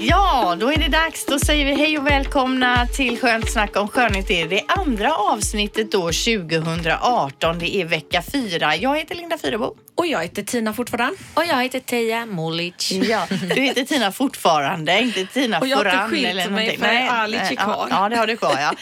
[0.00, 1.26] Ja, då är det dags.
[1.26, 4.28] Då säger vi hej och välkomna till Skönt snack om skönhet.
[4.28, 7.58] Det är det andra avsnittet då 2018.
[7.58, 8.76] Det är vecka fyra.
[8.76, 9.74] Jag heter Linda Fyrebo.
[9.94, 11.16] Och jag heter Tina fortfarande.
[11.34, 12.92] Och jag heter Teija Molic.
[12.92, 16.50] Ja, du heter Tina fortfarande, inte Tina Och jag har inte Foran skilt eller mig,
[16.50, 16.78] någonting.
[16.78, 17.86] för nej, kvar.
[17.90, 18.74] Ja, det har du kvar ja.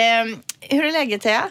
[0.00, 1.42] Ehm, hur är läget Teija?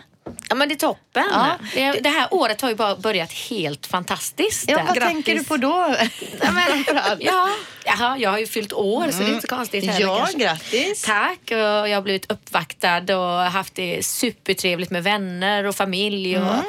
[0.50, 1.26] Ja men det är toppen.
[1.32, 1.52] Ja.
[1.74, 4.66] Det, det här året har ju bara börjat helt fantastiskt.
[4.70, 5.04] Ja, vad Grattis.
[5.14, 5.96] tänker du på då?
[6.42, 6.86] Ja, men,
[7.20, 7.50] ja,
[7.86, 10.38] jaha, jag har ju fyllt år så det är inte så konstigt heller Ja, kanske.
[10.40, 11.02] grattis.
[11.06, 11.58] Tack och
[11.90, 16.38] jag har blivit uppvaktad och haft det supertrevligt med vänner och familj.
[16.38, 16.64] Och, Mm.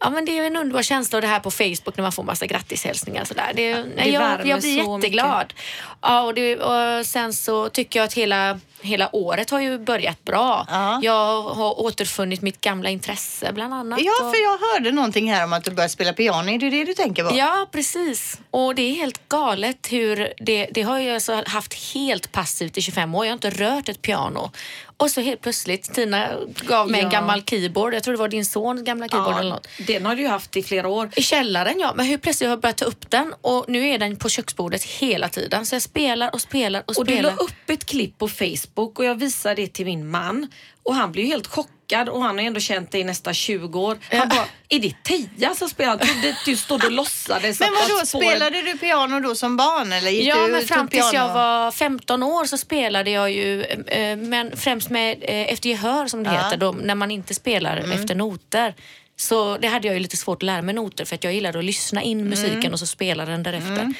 [0.00, 2.22] Ja men det är en underbar känsla och det här på Facebook när man får
[2.22, 3.52] massa grattishälsningar sådär.
[3.54, 5.54] Det, nej, det jag, jag blir så jätteglad.
[6.00, 10.24] Ja, och, det, och sen så tycker jag att hela, hela året har ju börjat
[10.24, 10.66] bra.
[10.70, 11.00] Ja.
[11.02, 14.00] Jag har återfunnit mitt gamla intresse bland annat.
[14.02, 16.50] Ja, för jag hörde någonting här om att du började spela piano.
[16.50, 17.36] Är det det du tänker på?
[17.36, 18.40] Ja, precis.
[18.50, 22.82] Och det är helt galet hur det, det har jag alltså haft helt passivt i
[22.82, 23.26] 25 år.
[23.26, 24.50] Jag har inte rört ett piano.
[24.96, 26.28] Och så helt plötsligt, Tina
[26.66, 27.10] gav mig en Ja.
[27.20, 27.94] gammal keyboard.
[27.94, 29.68] Jag tror det var din sons gamla keyboard eller något.
[29.86, 31.10] Den har du ju haft i flera år.
[31.16, 33.98] I källaren ja, men hur plötsligt har jag börjat ta upp den och nu är
[33.98, 35.66] den på köksbordet hela tiden.
[35.66, 37.30] Så jag spelar och spelar och Och du spelar.
[37.30, 40.48] la upp ett klipp på Facebook och jag visade det till min man
[40.84, 43.80] och han blev ju helt chockad och han har ändå känt dig i nästan 20
[43.80, 43.98] år.
[44.10, 45.90] Han bara, är det Teija som spelar?
[45.92, 47.60] Jag trodde du stod och låtsades.
[47.60, 50.88] Men vadå, spåren- spelade du piano då som barn eller gick Ja, du men fram
[50.88, 51.28] tills piano?
[51.28, 56.06] jag var 15 år så spelade jag ju, eh, men främst med eh, efter gehör
[56.06, 56.40] som det Ja.
[56.44, 58.74] heter, då, när man inte spelar efter noter.
[59.16, 61.58] Så det hade jag ju lite svårt att lära mig noter för att jag gillade
[61.58, 63.94] att lyssna in musiken och så spela den därefter.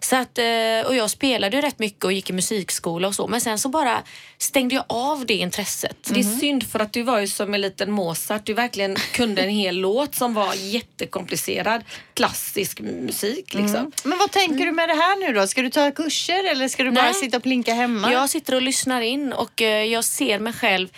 [0.00, 3.26] Så att, eh, och jag spelade ju rätt mycket och gick i musikskola och så
[3.26, 4.02] men sen så bara
[4.38, 5.96] stängde jag av det intresset.
[6.10, 8.46] Det är synd för att du var ju som en liten Mozart.
[8.46, 11.84] Du verkligen kunde en hel låt som var jättekomplicerad.
[12.14, 13.92] Klassisk musik liksom.
[14.04, 15.46] Men vad tänker du med det här nu då?
[15.46, 17.14] Ska du ta kurser eller ska du bara Nej.
[17.14, 18.12] sitta och plinka hemma?
[18.12, 20.88] Jag sitter och lyssnar in och eh, jag ser mig själv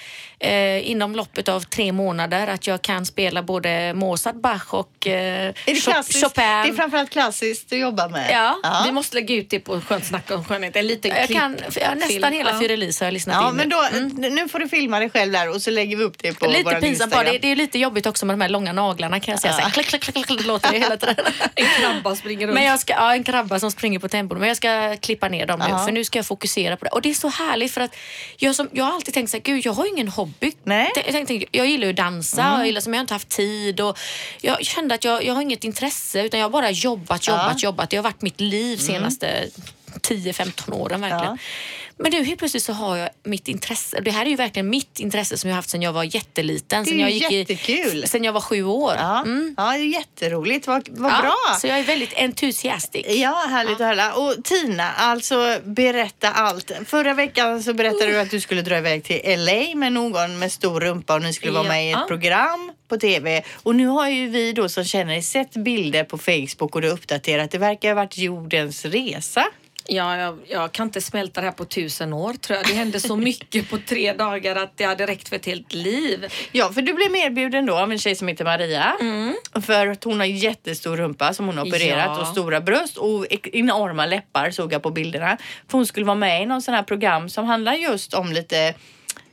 [0.40, 5.12] eh, inom loppet av tre månader att jag kan spela både Mozart, Bach och eh,
[5.48, 6.24] är det klassiskt?
[6.24, 6.44] Chopin.
[6.44, 8.30] Det är framförallt klassiskt du jobbar med?
[8.32, 8.82] Ja.
[8.86, 10.76] Vi måste lägga ut det på Skönt snack om skönhet.
[10.76, 11.38] En liten jag klipp.
[11.38, 12.58] kan, ja, nästan hela Ja.
[12.60, 13.74] Fyrelis har jag lyssnat Ja, in men nu.
[14.20, 16.46] då, nu får du filma dig själv där och så lägger vi upp det på
[16.46, 17.20] Lite våran pinsamt bara.
[17.20, 17.40] Instagram.
[17.42, 19.52] Det, det är lite jobbigt också med de här långa naglarna kan jag säga.
[19.54, 21.16] Så här, klick, klick, klick, klick, låter det hela tiden.
[21.54, 22.54] En krabba springer runt.
[22.54, 24.38] Men jag ska, ja, en krabba som springer på tempon.
[24.38, 25.78] Men jag ska klippa ner dem nu Ja.
[25.84, 26.90] för nu ska jag fokusera på det.
[26.90, 27.96] Och det är så härligt för att
[28.36, 30.29] jag, som, jag har alltid tänkt så här, gud jag har ingen hobby.
[30.64, 30.92] Nej.
[30.94, 33.28] Jag, tänkte, jag gillar ju att dansa och jag, gillar, som jag har inte haft
[33.28, 33.80] tid.
[33.80, 33.98] Och
[34.40, 37.90] jag kände att jag, jag har inget intresse utan jag har bara jobbat, jobbat, jobbat.
[37.90, 39.48] Det har varit mitt liv senaste
[39.94, 41.24] 10-15 åren verkligen.
[41.24, 41.36] Ja.
[42.02, 44.00] Men nu helt plötsligt så har jag mitt intresse.
[44.00, 46.84] Det här är ju verkligen mitt intresse som jag haft sedan jag var jätteliten.
[46.84, 48.04] Det är Sen jag gick jättekul.
[48.04, 48.94] I, sen jag var sju år.
[48.98, 49.54] Ja, Mm.
[49.56, 50.66] ja, det är jätteroligt.
[50.66, 51.58] Vad, vad Ja, bra.
[51.60, 53.08] Så jag är väldigt entusiastisk.
[53.10, 54.14] Ja, härligt att höra.
[54.14, 56.70] Och Tina, alltså berätta allt.
[56.86, 60.52] Förra veckan så berättade du att du skulle dra iväg till LA med någon med
[60.52, 61.68] stor rumpa och ni skulle vara Ja.
[61.72, 63.42] med i ett program på TV.
[63.62, 67.50] Och nu har ju vi då som känner sett bilder på Facebook och du uppdaterat.
[67.50, 69.46] Det verkar ha varit jordens resa.
[69.92, 72.66] Ja, jag, jag kan inte smälta det här på tusen år tror jag.
[72.66, 76.32] Det hände så mycket på tre dagar att det hade räckt för ett helt liv.
[76.52, 78.92] Ja, för du blev erbjuden då av en tjej som heter Maria.
[79.66, 82.20] För att hon har jättestor rumpa som hon har opererat Ja.
[82.20, 85.36] och stora bröst och enorma läppar såg jag på bilderna.
[85.68, 88.74] För hon skulle vara med i någon sån här program som handlar just om lite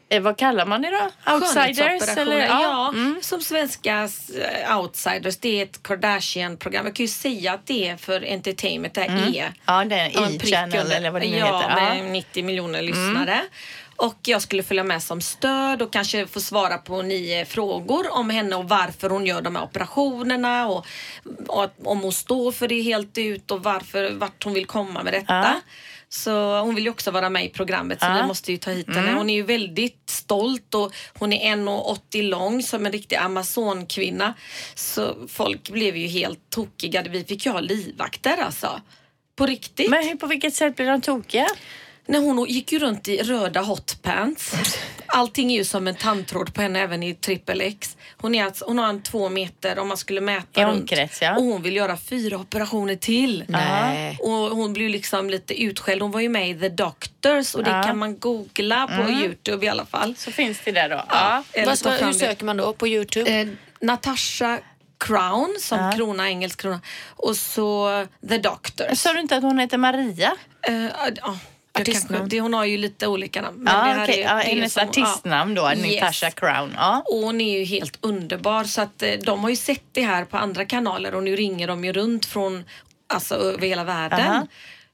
[0.09, 0.89] Eh, vad kallar man det
[1.25, 1.33] då?
[1.33, 2.17] Outsiders?
[2.17, 2.45] Eller?
[2.47, 3.19] Ja, Mm.
[3.21, 4.09] som svenska
[4.67, 5.37] eh, outsiders.
[5.37, 6.85] Det är ett Kardashian-program.
[6.85, 8.93] Jag kan ju säga att det är för entertainment.
[8.93, 9.53] Det här är.
[9.65, 11.85] Ja, det är Ja, E-channel eller vad det nu ja, heter.
[11.87, 11.93] Ja.
[12.03, 13.41] med 90 miljoner lyssnare.
[13.95, 18.29] Och jag skulle följa med som stöd och kanske få svara på nio frågor om
[18.29, 20.85] henne och varför hon gör de här operationerna och,
[21.47, 25.13] och om hon står för det helt ut och varför, vart hon vill komma med
[25.13, 25.33] detta.
[25.33, 25.61] Ja.
[26.09, 28.13] Så hon vill ju också vara med i programmet så Ja.
[28.21, 29.11] vi måste ju ta hit henne.
[29.13, 34.33] Hon är ju väldigt stolt och hon är 1,80 lång som en riktig amazonkvinna.
[34.75, 37.03] Så folk blev ju helt tokiga.
[37.09, 38.81] Vi fick ju ha livvakter alltså.
[39.35, 39.89] På riktigt.
[39.89, 41.47] Men hur, på vilket sätt blir de tokiga?
[42.07, 44.53] När hon gick ju runt i röda hotpants.
[45.07, 47.97] allting är ju som en tandtråd på henne även i trippel X.
[48.17, 50.79] Hon, är alltså, hon har en två meter om man skulle mäta I runt.
[50.81, 51.35] omkrets, ja.
[51.37, 53.43] Och hon vill göra fyra operationer till.
[53.47, 54.17] Nej.
[54.21, 56.01] Och hon ju liksom lite utskälld.
[56.01, 57.83] Hon var ju med i The Doctors och det Ja.
[57.83, 60.15] kan man googla på Youtube i alla fall.
[60.15, 61.03] Så finns det där då.
[61.09, 61.43] Ja.
[61.65, 62.73] Vad, vad, hur söker man då?
[62.73, 63.31] På Youtube?
[63.41, 63.47] Eh,
[63.81, 64.59] Natasha
[64.99, 66.81] Crown som krona, engelsk krona.
[67.15, 68.99] Och så The Doctors.
[68.99, 70.35] Sa du inte att hon heter Maria?
[70.67, 71.21] Eh, ja, det
[71.81, 72.29] Artistnamn.
[72.29, 73.57] det, hon har ju lite olika namn.
[73.57, 74.23] men här okej.
[74.23, 76.01] är det hennes som- artistnamn då, Yes.
[76.01, 76.73] Natasha Crown.
[76.75, 77.03] Ja.
[77.05, 80.25] Och hon är ju helt underbar så att eh, de har ju sett det här
[80.25, 82.63] på andra kanaler och nu ringer de ju runt från
[83.13, 84.19] alltså över hela världen.
[84.31, 84.47] Aha.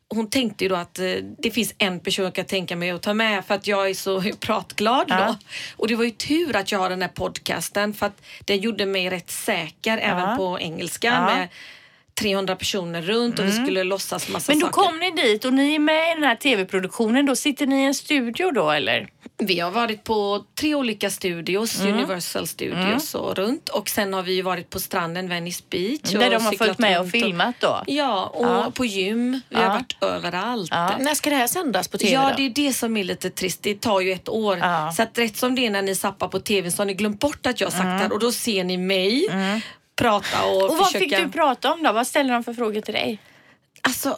[0.10, 1.06] Hon tänkte ju då att eh,
[1.38, 3.94] det finns en person jag kan tänka mig att ta med för att jag är
[3.94, 5.26] så pratglad Ja.
[5.28, 5.36] då.
[5.78, 8.86] Och det var ju tur att jag har den här podcasten för att den gjorde
[8.86, 11.48] mig rätt säker även på engelska med
[12.22, 14.82] 300 personer runt och vi skulle låtsas massa Men då saker.
[14.82, 17.26] kom ni dit och ni är med i den här tv-produktionen.
[17.26, 19.08] Då sitter ni i en studio då eller?
[19.38, 21.94] Vi har varit på tre olika studios, Mm.
[21.94, 23.70] Universal Studios och runt.
[23.70, 26.00] Och sen har vi ju varit på stranden Venice Beach.
[26.02, 27.84] Där de har följt med och filmat då?
[27.88, 28.72] Ja, och Ja.
[28.76, 29.42] på gym.
[29.50, 29.70] Vi har Ja.
[29.70, 30.72] varit överallt.
[31.00, 32.34] När ska det här sändas på tv Ja, då?
[32.38, 33.64] det är det som är lite trist.
[33.64, 34.58] Det tar ju ett år.
[34.58, 34.92] Ja.
[34.98, 37.20] Så att rätt som det är när ni zappar på tv så har ni glömt
[37.20, 37.86] bort att jag Mm.
[37.86, 39.28] det här och då ser ni mig
[39.96, 41.06] prata och, Och vad försöka...
[41.18, 41.92] fick du prata om då?
[41.92, 43.20] Vad ställer de för frågor till dig?
[43.82, 44.18] Alltså,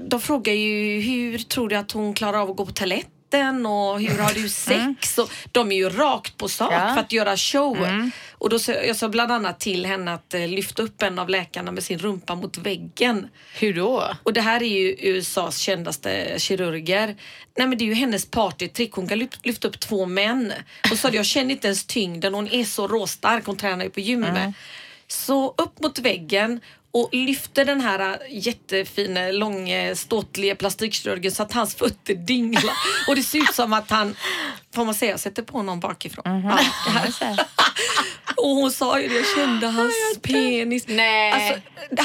[0.00, 4.00] de frågar ju hur tror du att hon klarar av att gå på toaletten och
[4.00, 5.18] hur har du sex?
[5.18, 6.94] Och de är ju rakt på sak Ja.
[6.94, 8.10] för att göra show.
[8.32, 11.28] Och då, sa- jag sa bland annat till henne att eh, lyfta upp en av
[11.28, 13.28] läkarna med sin rumpa mot väggen.
[13.58, 14.04] Hur då?
[14.22, 17.16] Och det här är ju USAs kändaste kirurger.
[17.58, 18.92] Nej men det är ju hennes partytrick.
[18.92, 20.52] Hon kan lyf- lyfta upp två män.
[20.90, 22.34] Och så jag känner inte ens tyngden.
[22.34, 23.46] Hon är så råstark.
[23.46, 24.54] Hon tränar ju på gymmet.
[25.14, 26.60] Så upp mot väggen
[26.92, 32.74] och lyfter den här jättefina, långa, ståtliga plastikkirurgen så att hans fötter dinglar.
[33.08, 34.16] Och det ser ut som att han,
[34.74, 36.24] får man säga, sätter på någon bakifrån.
[36.26, 37.46] Ja, det här.
[38.36, 40.84] Och hon sa ju det, jag kände hans penis.
[40.88, 41.32] Nej.
[41.32, 41.60] Alltså,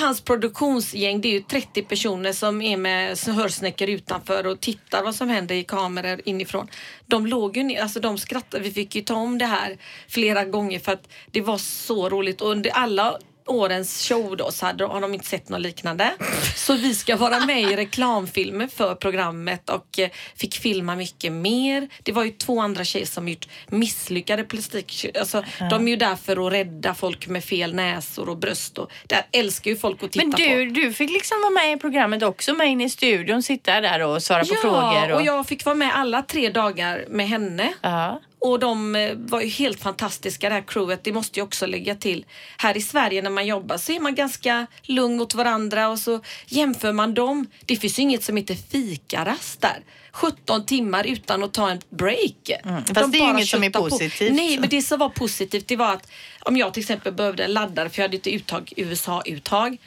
[0.06, 5.16] hans produktionsgäng, det är ju 30 personer som är med hörsnäckor utanför och tittar vad
[5.16, 6.68] som händer i kameror inifrån.
[7.06, 8.64] De låg ju ner, alltså de skrattade.
[8.64, 9.78] Vi fick ju ta om det här
[10.08, 13.18] flera gånger för att det var så roligt och under alla
[13.50, 16.12] årens show då så hade, har de inte sett något liknande.
[16.56, 21.90] Så vi ska vara med i reklamfilmer för programmet och eh, fick filma mycket mer.
[22.04, 25.06] Det var ju två andra tjejer som gjort misslyckade plastik...
[25.20, 28.78] Alltså, De är ju där för att rädda folk med fel näsor och bröst.
[28.78, 30.38] Och, där älskar ju folk att titta Men på.
[30.38, 34.04] du, du fick liksom vara med i programmet också, med in i studion, sitta där
[34.04, 35.10] och svara på frågor.
[35.10, 37.74] Ja, och jag fick vara med alla tre dagar med henne.
[37.82, 38.22] Ja.
[38.40, 41.04] Och de eh, var ju helt fantastiska det här crewet.
[41.04, 42.26] Det måste jag också lägga till.
[42.58, 46.22] Här i Sverige när man jobbar så är man ganska lugn mot varandra och så
[46.46, 47.48] jämför man dem.
[47.66, 49.84] Det finns ju inget som heter fikarast där.
[50.12, 52.50] 17 timmar utan att ta en break.
[52.64, 52.84] Mm.
[52.86, 53.90] Fast det är ju inget som är köttar på.
[53.90, 54.34] positivt.
[54.34, 57.54] Nej, men det som var positivt det var att om jag till exempel behövde en
[57.54, 59.78] laddare för jag hade ett uttag, USA-uttag.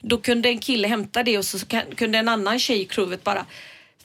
[0.00, 1.58] Då kunde en kille hämta det och så
[1.96, 3.46] kunde en annan tjej i crewet bara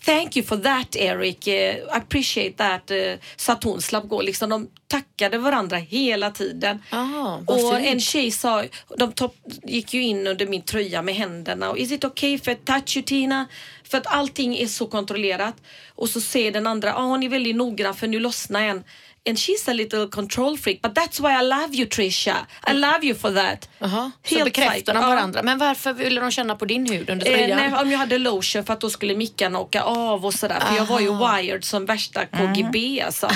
[0.05, 2.91] Thank you for that Eric, uh, appreciate that.
[2.91, 4.21] Uh, så att hon slapp gå.
[4.21, 6.83] Liksom, de tackade varandra hela tiden.
[6.89, 8.63] Ah, vad och en tjej sa,
[8.97, 12.39] de topp, gick ju in under min tröja med händerna och is it okay I
[12.65, 13.47] touch you Tina?
[13.83, 15.55] För att allting är så kontrollerat.
[15.95, 18.83] Och så säger den andra, ah, hon är väldigt noggrann för nu lossnar en.
[19.29, 22.35] And she's a little control freak but that's why I love you Trisha.
[22.67, 23.69] I love you for that.
[23.79, 25.09] Jaha, så Helt bekräftar de Ja.
[25.09, 25.43] varandra.
[25.43, 27.57] Men varför ville de känna på din hud under Eh, tröjan?
[27.71, 30.59] nej, om jag hade lotion för att då skulle mickarna åka av och sådär.
[30.59, 33.29] För jag var ju wired som värsta KGB alltså.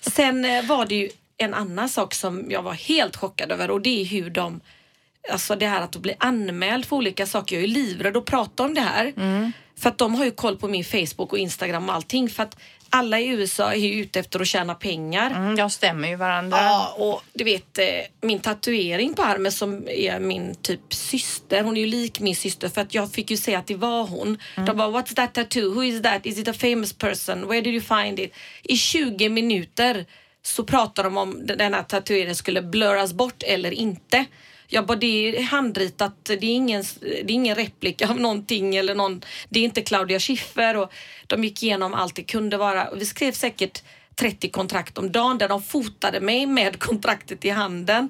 [0.00, 3.80] Sen eh, var det ju en annan sak som jag var helt chockad över och
[3.80, 4.60] det är hur de
[5.32, 7.56] Alltså det här att bli anmäld för olika saker.
[7.56, 9.12] Jag är ju livrädd att prata om det här.
[9.78, 12.30] För att de har ju koll på min Facebook och Instagram och allting.
[12.30, 12.56] För att
[12.92, 15.30] alla i USA är ju ute efter att tjäna pengar.
[15.30, 16.56] Mm, de stämmer ju varandra.
[16.56, 17.86] Ja, och du vet eh,
[18.20, 21.62] min tatuering på armen som är min typ syster.
[21.62, 24.06] Hon är ju lik min syster för att jag fick ju säga att det var
[24.06, 24.38] hon.
[24.66, 25.74] De bara, what's that tattoo?
[25.74, 26.26] Who is that?
[26.26, 27.48] Is it a famous person?
[27.48, 28.32] Where did you find it?
[28.62, 30.06] I 20 minuter
[30.42, 34.24] så pratar de om den den här tatueringen skulle blurras bort eller inte.
[34.72, 38.94] Jag bara, det är handritat, det är ingen, det är ingen replika av någonting eller
[38.94, 40.92] någon, det är inte Claudia Schiffer och
[41.26, 42.94] de gick igenom allt det kunde vara.
[42.94, 43.82] Vi skrev säkert
[44.14, 48.08] 30 kontrakt om dagen där de fotade mig med kontraktet i handen.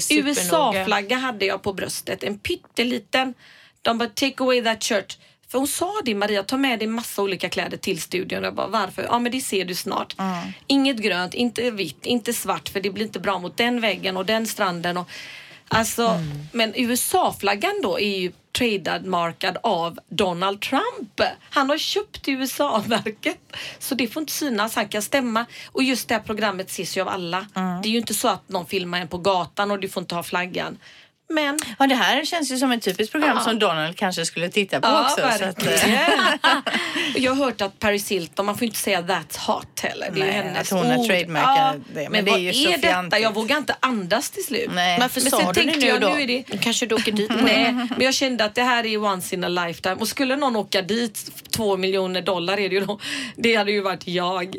[0.00, 0.30] supernoga.
[0.30, 3.34] USA-flagga hade jag på bröstet, en pytteliten.
[3.82, 5.18] De bara take away that shirt.
[5.48, 8.42] För hon sa det Maria, ta med dig massa olika kläder till studion.
[8.42, 9.02] Jag bara varför?
[9.02, 10.16] Ja men det ser du snart.
[10.66, 14.26] Inget grönt, inte vitt, inte svart för det blir inte bra mot den väggen och
[14.26, 14.96] den stranden.
[14.96, 15.08] Och,
[15.72, 16.20] alltså,
[16.52, 21.20] Men USA-flaggan då är ju trademarkad av Donald Trump.
[21.50, 23.38] Han har köpt USA-märket
[23.78, 24.76] så det får inte synas.
[24.76, 27.46] Han kan stämma och just det här programmet ses ju av alla.
[27.82, 30.14] Det är ju inte så att någon filmar en på gatan och du får inte
[30.14, 30.78] ha flaggan.
[31.32, 34.80] Men Ja, det här känns ju som ett typiskt program som Donald kanske skulle titta
[34.80, 35.38] på Ja, också.
[35.38, 35.90] Så att, eh,
[37.22, 40.10] jag har hört att Paris Hilton, man får inte säga that's hot heller.
[40.14, 42.08] Det är Nej, hennes att hon har trademarkat det.
[42.08, 42.80] Men Men, det är vad ju är så detta?
[42.88, 43.22] fjantigt.
[43.22, 44.70] Jag vågar inte andas till slut.
[44.74, 44.98] Nej.
[44.98, 46.08] Men sa sen tänkte nu jag, då?
[46.08, 49.04] nu är det- Kanske du åker dit Nej, men jag kände att det här är
[49.04, 49.94] once in a lifetime.
[49.94, 52.98] Och skulle någon åka dit, två miljoner dollar är det ju då.
[53.36, 54.56] Det hade ju varit jag.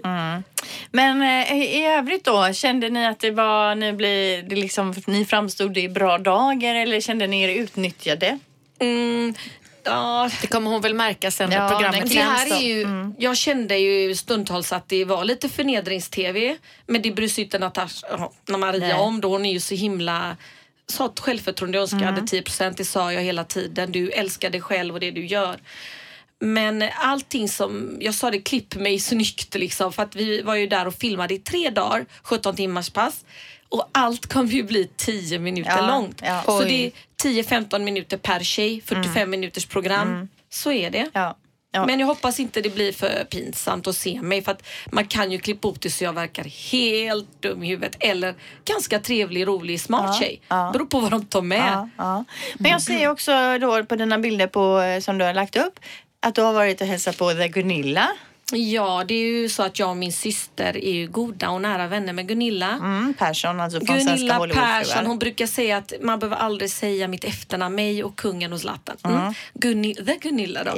[0.91, 5.25] Men eh, i övrigt då, kände ni att det var, ni, blev, det liksom, ni
[5.25, 6.17] framstod i bra
[6.63, 8.39] dagar eller kände ni er utnyttjade?
[8.79, 9.33] Mm,
[9.83, 13.37] ja, Det kommer hon väl märka sen Ja, när programmet det här är ju, Jag
[13.37, 16.57] kände ju stundtals att det var lite förnedrings-tv.
[16.87, 18.93] Men det bryr sig inte Natasha, Maria Nej.
[18.93, 19.29] om då.
[19.29, 20.37] Hon är ju så himla
[20.87, 21.77] så ett självförtroende.
[21.77, 23.91] Jag önskar jag hade 10% det sa jag hela tiden.
[23.91, 25.59] Du älskar dig själv och det du gör.
[26.39, 29.93] Men allting som, jag sa det, klipp mig snyggt liksom.
[29.93, 33.25] För att vi var ju där och filmade i tre dagar, 17 timmars pass.
[33.73, 36.21] Och allt kommer ju bli 10 minuter Ja, långt.
[36.25, 36.41] ja.
[36.45, 36.91] Så det är
[37.23, 40.27] 10-15 minuter per tjej, 45 minuters program.
[40.49, 41.09] Så är det.
[41.13, 41.37] Ja.
[41.87, 45.31] Men jag hoppas inte det blir för pinsamt att se mig för att man kan
[45.31, 49.81] ju klippa upp det så jag verkar helt dum i huvudet eller ganska trevlig, rolig,
[49.81, 50.41] smart tjej.
[50.47, 50.69] ja.
[50.73, 51.89] Beror på vad de tar med.
[52.57, 55.79] Men jag ser också då på dina bilder på, eh, som du har lagt upp
[56.19, 58.09] att du har varit och hälsat på The Gunilla.
[58.51, 61.87] Ja, det är ju så att jag och min syster är ju goda och nära
[61.87, 62.69] vänner med Gunilla.
[62.69, 64.47] Mm, Persson, alltså från Gunilla.
[64.53, 68.59] Persson, hon brukar säga att man behöver aldrig säga mitt efternamn, mig och kungen och
[68.59, 68.97] Zlatan.
[69.03, 69.33] Mm.
[69.53, 70.71] Gunni, the Gunilla då.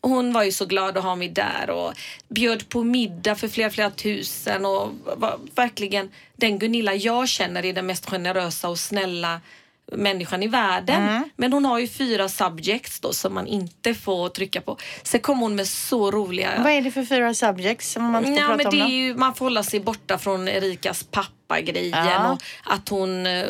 [0.00, 1.92] Och hon var ju så glad att ha mig där och
[2.28, 7.72] bjöd på middag för flera, flera tusen och var verkligen den Gunilla jag känner är
[7.72, 9.40] den mest generösa och snälla
[9.92, 11.02] människan i världen.
[11.08, 11.30] Mm.
[11.36, 14.76] Men hon har ju fyra subjects då som man inte får trycka på.
[15.02, 18.32] Sen kom hon med så roliga Vad är det för fyra subjects som man får
[18.32, 22.32] Ja, prata men om det ju, man får hålla sig borta från Erikas pappa-grejen Ja.
[22.32, 23.46] och att hon eh,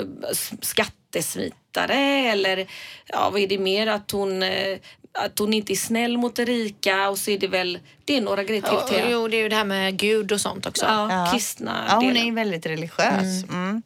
[0.60, 1.94] skattesmitare
[2.30, 2.66] eller
[3.06, 3.86] ja, vad är det mer?
[3.86, 4.78] Att hon, eh,
[5.18, 8.44] att hon inte är snäll mot Erika och så är det väl, det är några
[8.44, 8.94] grejer till.
[8.94, 9.04] Till.
[9.10, 10.84] jo, det är ju det här med Gud och sånt också.
[10.84, 11.32] Ja, Ja.
[11.32, 12.22] kristna Ja, hon delen.
[12.22, 13.44] är ju väldigt religiös.
[13.48, 13.82] Mm.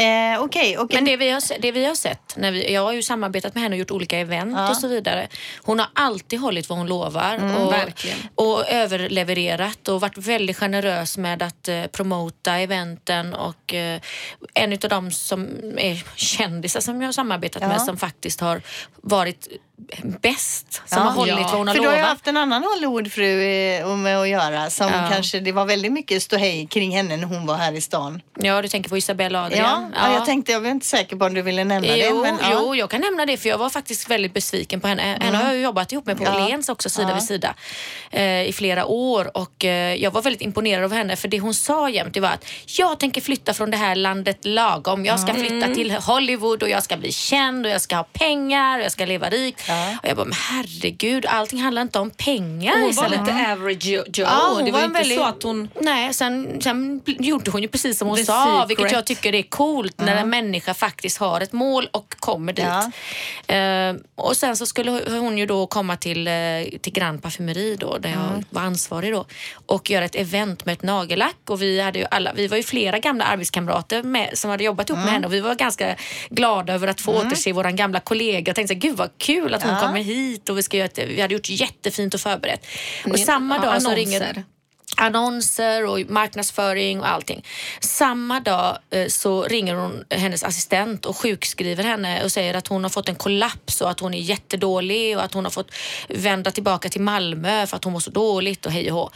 [0.00, 0.96] Eh, Okej, okej.
[0.96, 3.62] Men det vi har, det vi har sett, när vi, jag har ju samarbetat med
[3.62, 4.70] henne och gjort olika event Ja.
[4.70, 5.28] och så vidare.
[5.62, 8.18] Hon har alltid hållit vad hon lovar och, verkligen.
[8.34, 14.00] och överlevererat och varit väldigt generös med att eh, promota eventen och eh,
[14.54, 17.68] en av de som är kändisar som jag har samarbetat Ja.
[17.68, 18.62] med som faktiskt har
[19.02, 19.48] varit
[20.22, 20.98] bäst, som Ja.
[20.98, 21.42] har hållit Ja.
[21.42, 22.10] vad hon har För du har ju lovat.
[22.10, 25.08] haft en annan Hollywoodfru eh, med att göra som Ja.
[25.12, 28.22] kanske, det var väldigt mycket ståhej kring henne när hon var här i stan.
[28.40, 29.94] Ja, du tänker på Isabella Ja, Adrian?
[29.96, 30.12] ja.
[30.14, 32.06] jag tänkte, jag var inte säker på om du ville nämna det.
[32.08, 32.48] Jo, Men, ja.
[32.52, 35.02] jo, jag kan nämna det för jag var faktiskt väldigt besviken på henne.
[35.20, 36.36] Henne har jag ju jobbat ihop med på Ja.
[36.44, 37.14] Åhléns också sida Ja.
[37.14, 37.54] vid sida
[38.10, 41.54] eh, i flera år och eh, jag var väldigt imponerad av henne för det hon
[41.54, 45.04] sa jämt det var att jag tänker flytta från det här landet lagom.
[45.04, 48.78] Jag ska flytta till Hollywood och jag ska bli känd och jag ska ha pengar
[48.78, 49.67] och jag ska leva rikt.
[49.68, 49.96] Ja.
[50.02, 52.72] Och jag bara, men herregud, allting handlar inte om pengar.
[52.80, 54.04] Hon var lite average Joe.
[54.16, 55.68] Ja, hon det var, var inte väldigt- så att hon...
[55.80, 58.70] Nej, sen, sen gjorde hon ju precis som hon The sa, secret.
[58.70, 62.64] vilket jag tycker är coolt när en människa faktiskt har ett mål och kommer dit.
[63.46, 63.54] Ja.
[63.54, 66.32] Eh, och sen så skulle hon ju då komma till, eh,
[66.80, 69.24] till Grand Parfumeri då, där jag var ansvarig då
[69.66, 72.62] och göra ett event med ett nagellack och vi hade ju alla, vi var ju
[72.62, 75.96] flera gamla arbetskamrater med, som hade jobbat ihop med henne och vi var ganska
[76.30, 78.48] glada över att få återse våran gamla kollega.
[78.48, 79.80] Jag tänkte så här, gud vad kul att hon Ja.
[79.86, 82.66] kommer hit och vi, ska göra ett, vi hade gjort jättefint och förberett.
[83.04, 84.44] Och Ni- samma dag så ringer
[84.96, 87.44] annonser och marknadsföring och allting.
[87.80, 92.82] Samma dag eh, så ringer hon hennes assistent och sjukskriver henne och säger att hon
[92.82, 95.70] har fått en kollaps och att hon är jättedålig och att hon har fått
[96.08, 99.10] vända tillbaka till Malmö för att hon mår så dåligt och hej och hå.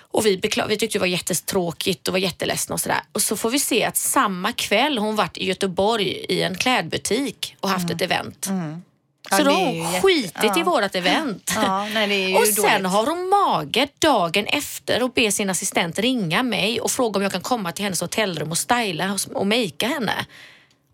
[0.00, 3.00] Och vi, vi tyckte det var jättetråkigt och var jätteledsna och sådär.
[3.12, 7.56] Och så får vi se att samma kväll hon varit i Göteborg i en klädbutik
[7.60, 8.46] och haft ett event.
[8.50, 8.80] Ja,
[9.30, 10.64] Så då det har ju jätte- skitit i ja.
[10.64, 11.52] vårt event.
[11.56, 12.86] Ja, nej, och sen dåligt.
[12.92, 17.32] har hon mage dagen efter och ber sin assistent ringa mig och fråga om jag
[17.32, 20.26] kan komma till hennes hotellrum och styla och- och makea henne.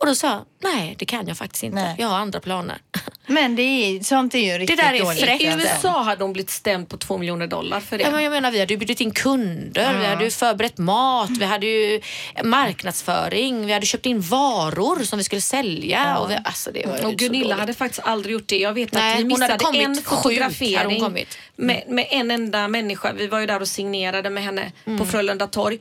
[0.00, 1.75] Och då sa jag, nej det kan jag faktiskt inte.
[1.83, 1.95] Nej.
[1.99, 2.78] Jag har andra planer.
[3.26, 5.21] Men det är, sånt är ju riktigt där är dåligt.
[5.21, 5.42] fräckt.
[5.42, 5.69] I alltså.
[5.69, 8.04] USA hade hon blivit stämd på två miljoner dollar för det.
[8.04, 11.30] Ja, men jag menar, vi hade ju bjudit in kunder, vi hade ju förberett mat,
[11.40, 12.00] vi hade ju
[12.45, 16.19] marknadsföring, vi hade köpt in varor som vi skulle sälja.
[16.19, 17.59] Och vi, alltså, det var Och Gunilla dåligt.
[17.61, 18.59] hade faktiskt aldrig gjort det.
[18.59, 21.38] Jag vet Nej, att vi hon missade hade en sjuk, hade hon fotografering kommit.
[21.57, 23.12] med, med en enda människa.
[23.12, 24.99] Vi var ju där och signerade med henne Mm.
[24.99, 25.78] på Frölunda torg.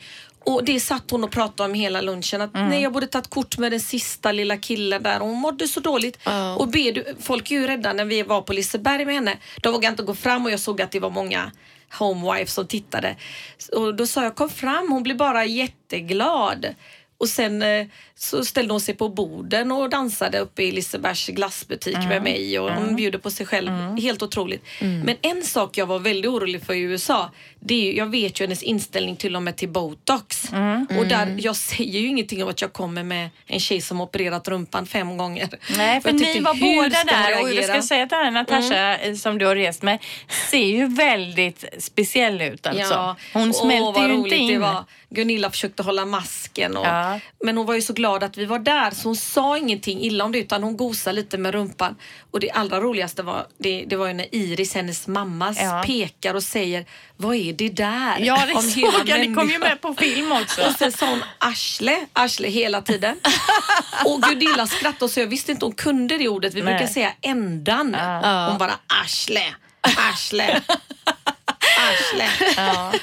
[0.50, 2.42] Och det satt hon och pratade om hela lunchen.
[2.42, 5.20] Att nej, jag borde tagit kort med den sista lilla killen där.
[5.20, 6.20] Hon mådde så dåligt.
[6.58, 9.38] Och be, du, folk är ju rädda när vi var på Liseberg med henne.
[9.62, 11.52] De vågade inte gå fram och jag såg att det var många
[12.00, 13.16] homewives som tittade.
[13.76, 16.66] Och då sa jag kom fram, hon blev bara jätteglad.
[17.18, 21.98] Och sen eh, så ställde hon sig på borden och dansade uppe i Lisebergs glassbutik
[22.10, 23.70] med mig och hon bjuder på sig själv.
[23.98, 24.64] Helt otroligt.
[25.06, 28.44] Men en sak jag var väldigt orolig för i USA, det är jag vet ju
[28.46, 30.44] hennes inställning till och med till botox.
[30.98, 34.48] Och där, jag säger ju ingenting om att jag kommer med en tjej som opererat
[34.48, 35.50] rumpan fem gånger.
[35.78, 38.98] Nej, för ni var båda hon där och jag ska säga att den här Natasha
[38.98, 40.00] eh, som du har rest med
[40.52, 43.16] ser ju väldigt speciell ut alltså.
[43.34, 44.54] Hon Åh, smälter ju inte in.
[44.54, 44.84] Det var.
[45.10, 46.78] Gunilla försökte hålla masken.
[46.78, 47.20] Och, Ja.
[47.44, 50.24] Men hon var ju så glad att vi var där så hon sa ingenting illa
[50.26, 51.96] om det utan hon gosade lite med rumpan.
[52.32, 55.84] Och det allra roligaste var, det, det var ju när Iris, hennes mamma, Ja.
[55.86, 56.86] pekar och säger
[57.22, 58.20] Vad är det där?
[58.20, 59.20] Ja, det Om såg jag.
[59.20, 60.62] Det kom ju med på film också.
[60.62, 63.20] Och sen sa hon arsle, arsle hela tiden.
[64.06, 66.54] och Gunilla skrattade och så jag visste inte hon kunde det ordet.
[66.54, 66.74] Vi Nej.
[66.74, 67.96] brukar säga ändan.
[68.50, 68.74] Hon bara
[69.04, 69.44] arsle,
[69.82, 70.62] arsle,
[71.80, 72.30] arsle.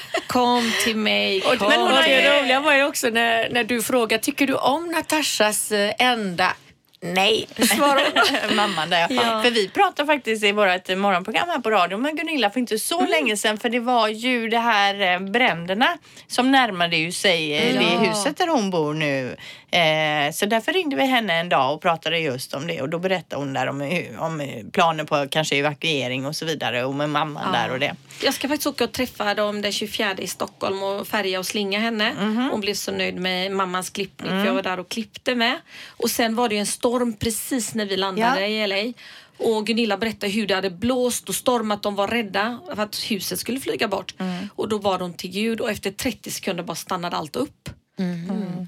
[0.27, 1.57] Kom till mig, kom.
[1.59, 5.93] Men det roliga var ju också när, när du frågade, tycker du om Natashas eh,
[5.99, 6.53] enda?
[7.01, 8.11] Nej, svarade
[8.47, 8.55] hon.
[8.55, 9.07] Mamman där.
[9.09, 9.41] Ja.
[9.43, 12.99] För vi pratade faktiskt i vårt morgonprogram här på radio med Gunilla för inte så
[12.99, 13.11] Mm.
[13.11, 17.75] länge sedan för det var ju det här eh, bränderna som närmade ju sig eh,
[17.75, 17.81] Ja.
[17.81, 19.35] det huset där hon bor nu.
[19.77, 22.99] Eh, så därför ringde vi henne en dag och pratade just om det och då
[22.99, 23.81] berättade hon där om,
[24.19, 24.41] om
[24.73, 27.95] planer på kanske evakuering och så vidare och med mamman där och det.
[28.23, 31.79] Jag ska faktiskt åka och träffa dem den 24 i Stockholm och färga och slinga
[31.79, 32.13] henne.
[32.13, 32.49] Mhm.
[32.51, 34.41] Hon blev så nöjd med mammans klippning Mm.
[34.43, 35.59] för jag var där och klippte med.
[35.87, 38.65] Och sen var det ju en storm precis när vi landade Ja.
[38.65, 38.93] i LA.
[39.37, 41.83] Och Gunilla berättade hur det hade blåst och stormat.
[41.83, 44.13] De var rädda för att huset skulle flyga bort.
[44.19, 44.49] Mm.
[44.55, 47.69] Och då var de till Gud och efter 30 sekunder bara stannade allt upp.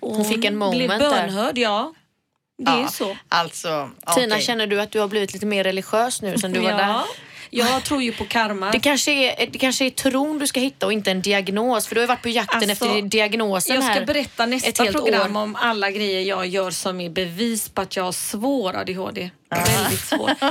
[0.01, 0.99] Och Hon fick en moment blev där.
[1.09, 1.93] bönhörd, ja.
[2.57, 3.17] Det är Ja, så.
[3.29, 4.45] Alltså, Tina, okej.
[4.45, 6.79] känner du att du har blivit lite mer religiös nu sen du var där?
[6.79, 7.05] ja.
[7.51, 8.71] Jag tror ju på karma.
[8.71, 11.87] Det kanske, är, det kanske är tron du ska hitta och inte en diagnos.
[11.87, 14.49] För du har ju varit på jakten Alltså, efter diagnosen Jag ska här berätta ett
[14.49, 15.41] nästa program år.
[15.43, 19.29] om alla grejer jag gör som är bevis på att jag har svår ADHD.
[19.49, 20.29] Väldigt svår.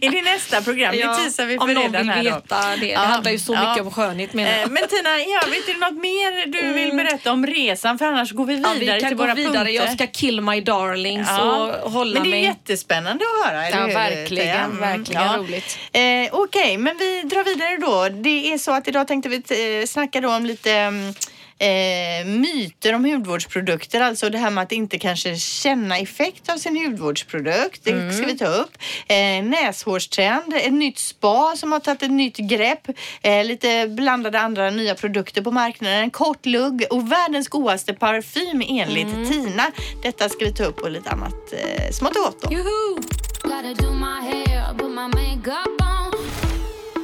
[0.00, 0.94] Är det nästa program?
[0.94, 2.22] Ja, det teasar vi för om någon vill här då.
[2.22, 2.76] veta det.
[2.76, 3.68] Det Ja, handlar ju så ja.
[3.70, 4.70] mycket om skönhet menar Eh, jag.
[4.70, 7.98] Men Tina, i övrigt är det något mer du vill berätta om resan?
[7.98, 8.64] För annars går vi Mm.
[8.64, 9.54] Ja, vidare vi kan till gå våra vidare.
[9.54, 9.72] punkter.
[9.72, 11.72] Jag ska kill my darlings Ja.
[11.82, 12.44] och hålla Men det är mig.
[12.44, 13.68] jättespännande att höra.
[13.70, 14.56] Ja, hur, verkligen?
[14.56, 15.78] Mm, verkligen roligt.
[15.92, 18.08] Eh, Okej, men vi drar vidare då.
[18.22, 19.36] Det är så att idag tänkte vi
[19.80, 21.14] eh, snacka då om lite mm,
[21.62, 26.76] Eh, myter om hudvårdsprodukter, alltså det här med att inte kanske känna effekt av sin
[26.86, 27.84] hudvårdsprodukt.
[27.84, 28.12] Det Mm.
[28.12, 28.70] ska vi ta upp.
[29.08, 32.88] Eh, näshårstrend, ett nytt spa som har tagit ett nytt grepp.
[33.22, 36.10] Eh, lite blandade andra nya produkter på marknaden.
[36.10, 39.28] Kort lugg och världens godaste parfym enligt Mm.
[39.30, 39.70] Tina.
[40.02, 42.52] Detta ska vi ta upp och lite annat eh, smått och gott då.
[42.52, 42.96] Juhu!
[43.42, 45.91] Gotta do my hair, put my makeup on.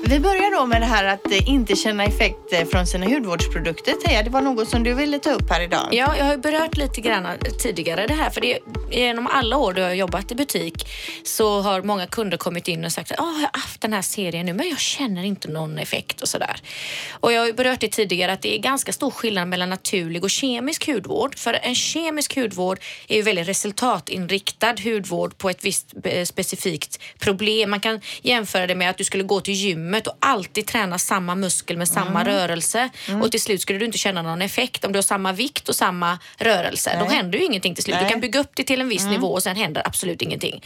[0.09, 3.93] Vi börjar då med det här att eh, inte känna effekt eh, från sina hudvårdsprodukter.
[3.93, 5.89] Teija, det var något som du ville ta upp här idag.
[5.93, 7.27] Ja, jag har ju berört lite grann
[7.63, 8.31] tidigare det här.
[8.31, 8.59] För det,
[8.91, 10.89] genom alla år då jag har jobbat i butik
[11.25, 14.03] så har många kunder kommit in och sagt att oh, jag har haft den här
[14.03, 16.61] serien nu men jag känner inte någon effekt och sådär.
[17.11, 20.25] Och jag har ju berört det tidigare att det är ganska stor skillnad mellan naturlig
[20.25, 21.39] och kemisk hudvård.
[21.39, 27.71] För en kemisk hudvård är ju väldigt resultatinriktad hudvård på ett visst eh, specifikt problem.
[27.71, 31.35] Man kan jämföra det med att du skulle gå till gymmet och alltid träna samma
[31.35, 32.89] muskel med samma rörelse
[33.23, 35.77] och till slut skulle du inte känna någon effekt om du har samma vikt och
[35.77, 36.97] samma rörelse.
[37.01, 37.97] Då händer ju ingenting till slut.
[37.97, 38.05] Nej.
[38.05, 40.65] Du kan bygga upp det till en viss nivå och sen händer absolut ingenting.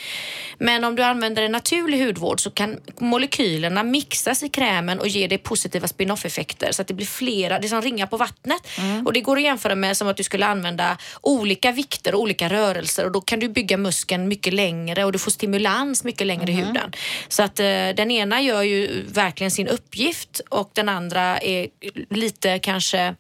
[0.59, 5.27] Men om du använder en naturlig hudvård så kan molekylerna mixas i krämen och ge
[5.27, 8.69] dig positiva spin-off-effekter så att det blir flera, det är som ringar på vattnet.
[9.07, 12.49] Och det går att jämföra med som att du skulle använda olika vikter och olika
[12.49, 16.53] rörelser och då kan du bygga muskeln mycket längre och du får stimulans mycket längre
[16.53, 16.93] i huden.
[17.29, 17.65] Så att eh,
[17.97, 21.69] den ena gör ju verkligen sin uppgift och den andra är
[22.11, 23.15] lite kanske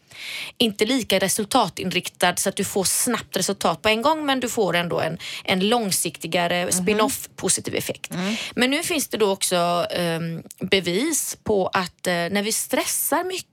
[0.58, 4.76] inte lika resultatinriktad så att du får snabbt resultat på en gång men du får
[4.76, 8.12] ändå en, en långsiktigare spin-off positiv effekt.
[8.54, 13.51] Men nu finns det då också ehm, bevis på att eh, när vi stressar mycket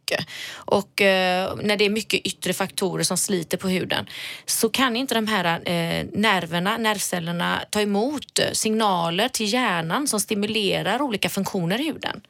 [0.53, 4.05] och eh, när det är mycket yttre faktorer som sliter på huden
[4.45, 11.01] så kan inte de här eh, nerverna, nervcellerna ta emot signaler till hjärnan som stimulerar
[11.01, 12.21] olika funktioner i huden.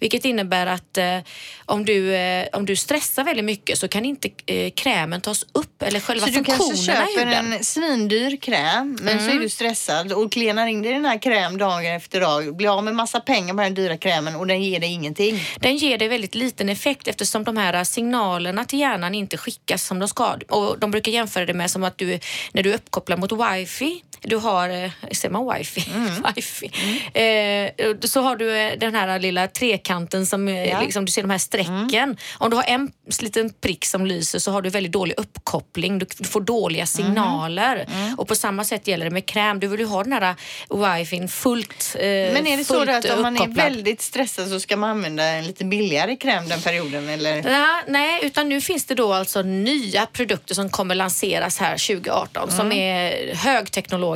[0.00, 1.18] Vilket innebär att eh,
[1.66, 5.82] om, du, eh, om du stressar väldigt mycket så kan inte eh, krämen tas upp
[5.82, 7.52] eller själva Så du kanske funktionerna i köper huden.
[7.52, 9.42] en svindyr kräm men så är Mm.
[9.42, 12.56] du stressad och klenar in dig i den här kräm dag efter dag.
[12.56, 15.40] Blir av med massa pengar på den dyra krämen och den ger dig ingenting.
[15.60, 19.98] Den ger dig väldigt liten effekt eftersom de här signalerna till hjärnan inte skickas som
[19.98, 20.36] de ska.
[20.48, 22.18] Och de brukar jämföra det med som att du,
[22.52, 25.84] när du är uppkopplad mot wifi, du har, eh, säger man wifi?
[26.36, 26.70] wifi.
[27.14, 30.80] Eh, så har du eh, den här lilla trekanten som eh, Ja.
[30.80, 32.16] liksom, du ser de här strecken.
[32.38, 35.98] Om du har en liten prick som lyser så har du väldigt dålig uppkoppling.
[35.98, 37.86] Du, du får dåliga signaler.
[38.18, 39.60] Och på samma sätt gäller det med kräm.
[39.60, 40.34] Du vill ju ha den här
[40.98, 44.76] wifin fullt eh, Men är det så att om man är väldigt stressad så ska
[44.76, 47.50] man använda en lite billigare kräm den perioden eller?
[47.50, 52.50] Ja, nej, utan nu finns det då alltså nya produkter som kommer lanseras här 2018
[52.50, 54.09] som är högteknologiska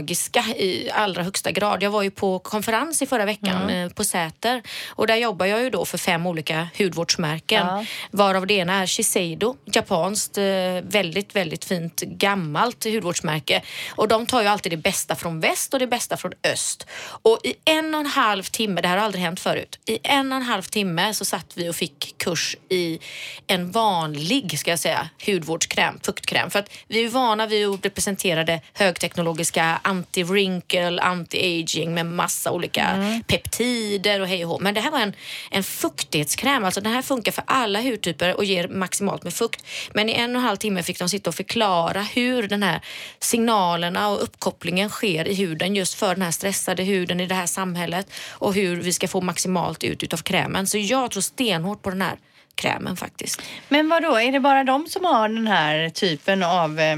[0.56, 1.82] i allra högsta grad.
[1.82, 5.62] Jag var ju på konferens i förra veckan eh, på Säter och där jobbar jag
[5.62, 7.84] ju då för fem olika hudvårdsmärken Ja.
[8.10, 10.44] varav det ena är Shiseido, japanskt eh,
[10.82, 13.62] väldigt, väldigt fint gammalt hudvårdsmärke
[13.96, 16.86] och de tar ju alltid det bästa från väst och det bästa från öst.
[17.22, 20.32] Och i en och en halv timme, det här har aldrig hänt förut, i en
[20.32, 22.98] och en halv timme så satt vi och fick kurs i
[23.46, 26.50] en vanlig, ska jag säga, hudvårdskräm, fuktkräm.
[26.50, 33.20] För att vi är vana vid att bli presenterade högteknologiska anti-wrinkle, anti-aging med massa olika
[33.26, 34.58] peptider och hej och hå.
[34.60, 35.12] Men det här var en,
[35.50, 39.64] en fuktighetskräm, alltså den här funkar för alla hudtyper och ger maximalt med fukt.
[39.92, 42.80] Men i en och en halv timme fick de sitta och förklara hur den här
[43.18, 47.46] signalerna och uppkopplingen sker i huden just för den här stressade huden i det här
[47.46, 50.66] samhället och hur vi ska få maximalt ut utav krämen.
[50.66, 52.16] Så jag tror stenhårt på den här
[52.54, 53.42] krämen faktiskt.
[53.68, 56.96] Men vad då är det bara de som har den här typen av eh,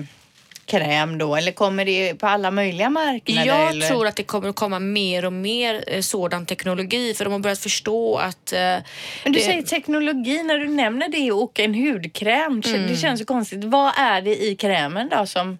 [0.66, 3.46] kräm då eller kommer det på alla möjliga marknader?
[3.46, 3.88] Jag eller?
[3.88, 7.40] tror att det kommer att komma mer och mer eh, sådan teknologi för de har
[7.40, 8.52] börjat förstå att...
[8.52, 8.82] eh, Men
[9.24, 12.62] du det- säger teknologi när du nämner det och en hudkräm.
[12.66, 12.86] Mm.
[12.86, 13.64] Det känns så konstigt.
[13.64, 15.58] Vad är det i krämen då som...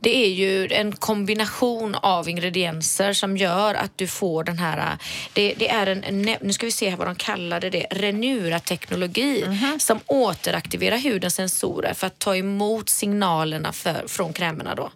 [0.00, 4.78] Det är ju en kombination av ingredienser som gör att du får den här...
[4.78, 4.98] äh,
[5.32, 9.78] Det, det är en, nu ska vi se här vad de kallade det, Renura-teknologi Mhm.
[9.80, 14.90] som återaktiverar hudens sensorer för att ta emot signalerna för, från krämerna då.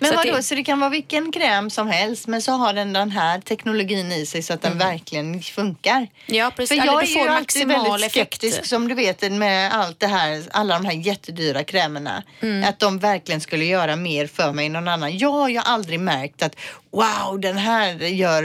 [0.00, 2.72] Men Så vadå, det- så det kan vara vilken kräm som helst men så har
[2.72, 6.06] den den här teknologin i sig så att den verkligen funkar.
[6.26, 6.80] Ja, precis.
[6.80, 8.12] För jag är ju alltid väldigt effekt.
[8.12, 12.22] skeptisk som du vet med allt det här, alla de här jättedyra krämerna.
[12.40, 12.68] Mm.
[12.68, 15.18] Att de verkligen skulle göra mer för mig än någon annan.
[15.18, 16.56] Jag har ju aldrig märkt att
[16.96, 18.42] wow, den här gör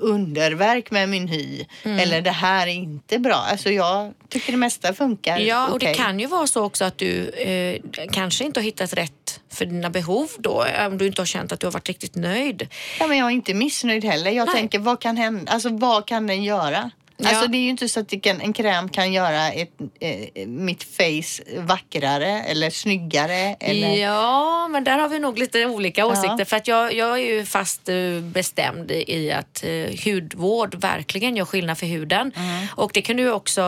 [0.00, 1.64] underverk med min hy.
[1.82, 1.98] Mm.
[1.98, 3.34] Eller det här är inte bra.
[3.34, 5.94] Alltså jag tycker det mesta funkar Ja, och det okej.
[5.94, 7.80] kan ju vara så också att du eh,
[8.12, 11.60] kanske inte har hittat rätt för dina behov då, om du inte har känt att
[11.60, 12.68] du har varit riktigt nöjd.
[13.00, 14.30] Ja, men jag är inte missnöjd heller.
[14.30, 14.54] Jag Nej.
[14.54, 15.52] tänker, vad kan hända?
[15.52, 16.90] Alltså, vad kan den göra?
[17.22, 17.28] Ja.
[17.28, 20.82] Alltså, det är ju inte så att kan, en kräm kan göra ett, eh, mitt
[20.84, 23.56] face vackrare eller snyggare.
[23.60, 23.96] Eller...
[23.96, 26.36] Ja, men där har vi nog lite olika åsikter.
[26.38, 26.44] Ja.
[26.44, 31.44] För att jag, jag är ju fast eh, bestämd i att eh, hudvård verkligen gör
[31.44, 32.32] skillnad för huden.
[32.36, 32.66] Mm.
[32.76, 33.62] Och det kunde ju också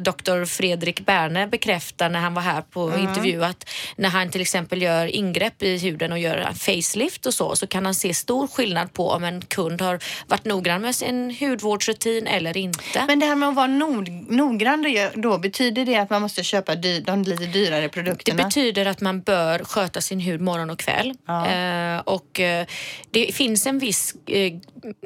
[0.00, 0.44] Dr.
[0.44, 3.08] Fredrik Berne bekräfta när han var här på Mm.
[3.08, 7.56] intervju att när han till exempel gör ingrepp i huden och gör facelift och så,
[7.56, 11.36] så kan han se stor skillnad på om en kund har varit noggrann med sin
[11.40, 12.99] hudvårdsrutin eller inte.
[13.06, 16.42] Men det här med att vara nog, noggrann det- då, betyder det att man måste
[16.44, 18.44] köpa dy, de lite dyrare Det produkterna?
[18.44, 21.14] betyder att man bör sköta sin hud morgon och kväll.
[21.26, 21.46] Ja.
[21.46, 22.66] Eh, och eh,
[23.10, 24.52] det finns en viss eh,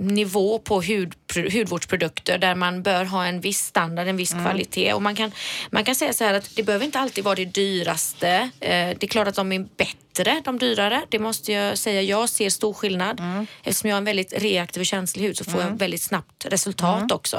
[0.01, 1.15] nivå på hud,
[1.53, 4.45] hudvårdsprodukter där man bör ha en viss standard, en viss Mm.
[4.45, 4.93] kvalitet.
[4.93, 5.33] Och man, kan,
[5.71, 8.29] man kan säga så här att det behöver inte alltid vara det dyraste.
[8.61, 9.99] Eh, det är klart att de är bättre,
[10.45, 11.03] de dyrare.
[11.09, 12.03] Det måste jag säga.
[12.03, 13.21] Jag ser stor skillnad.
[13.21, 13.47] Mm.
[13.65, 16.97] Eftersom jag har en väldigt reaktiv och känslig hud så får jag väldigt snabbt resultat
[16.99, 17.09] Mm.
[17.13, 17.37] också.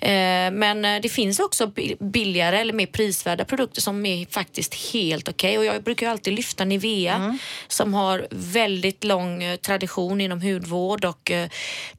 [0.00, 4.74] Eh, men eh, det finns också bi- billigare eller mer prisvärda produkter som är faktiskt
[4.92, 5.58] helt okej.
[5.58, 7.38] Och jag brukar ju alltid lyfta Nivea Mm.
[7.68, 11.48] som har väldigt lång eh, tradition inom hudvård och eh,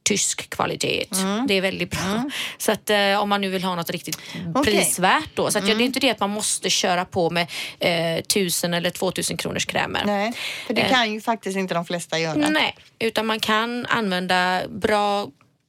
[0.03, 1.05] tysk kvalitet.
[1.11, 1.47] Mm.
[1.47, 2.29] Det är väldigt bra.
[2.57, 4.17] Så att eh, om man nu vill ha något riktigt
[4.55, 4.73] Okej.
[4.77, 5.51] prisvärt då.
[5.51, 5.77] Så att, ja, Mm.
[5.77, 7.47] det är inte det att man måste köra på med
[7.79, 10.03] eh, 1000 eller 2000 kronors krämer.
[10.07, 10.33] Nej,
[10.67, 10.89] för det Eh.
[10.91, 12.47] kan ju faktiskt inte de flesta göra.
[12.49, 15.27] Nej, utan man kan använda bra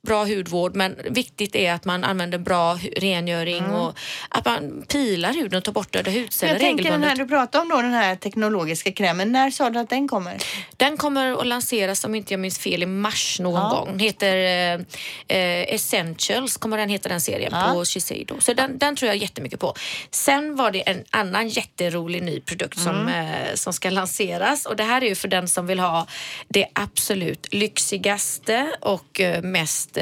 [0.09, 5.59] bra hudvård men viktigt är att man använder bra rengöring och att man pilar huden
[5.59, 6.62] och tar bort döda hudceller Mm.
[6.66, 9.33] Jag tänker den här du pratade om då, den här teknologiska krämen.
[9.33, 10.37] När sa du att den kommer?
[10.77, 13.68] Den kommer att lanseras, om inte jag minns fel, i mars någon Ja.
[13.71, 13.87] gång.
[13.88, 17.73] Den heter eh, eh, Essentials, kommer den heta den serien Ja.
[17.75, 18.40] på Shiseido.
[18.40, 19.75] Så den, den tror jag jättemycket på.
[20.11, 23.09] Sen var det en annan jätterolig ny produkt som, Mm.
[23.09, 26.07] eh, som ska lanseras och det här är ju för den som vill ha
[26.49, 29.98] det absolut lyxigaste och eh, mest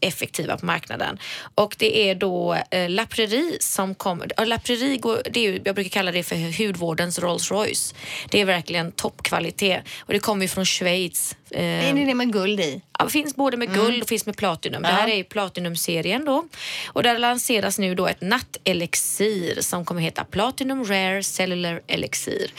[0.00, 1.18] effektiva på marknaden.
[1.54, 4.32] Och det är då eh, La Prairie som kommer.
[4.36, 4.44] ja,
[5.00, 7.94] går, det är jag brukar kalla det för hudvårdens Rolls Royce.
[8.30, 11.36] Det är verkligen toppkvalitet och det kommer ju från Schweiz.
[11.50, 12.82] Eh, Är det det med guld i?
[12.98, 14.82] Ja, finns både med guld och finns med platinum.
[14.82, 16.44] Det här är ju platinum-serien då.
[16.86, 22.52] Och där lanseras nu då ett nattelixir som kommer heta Platinum Rare Cellular Elixir.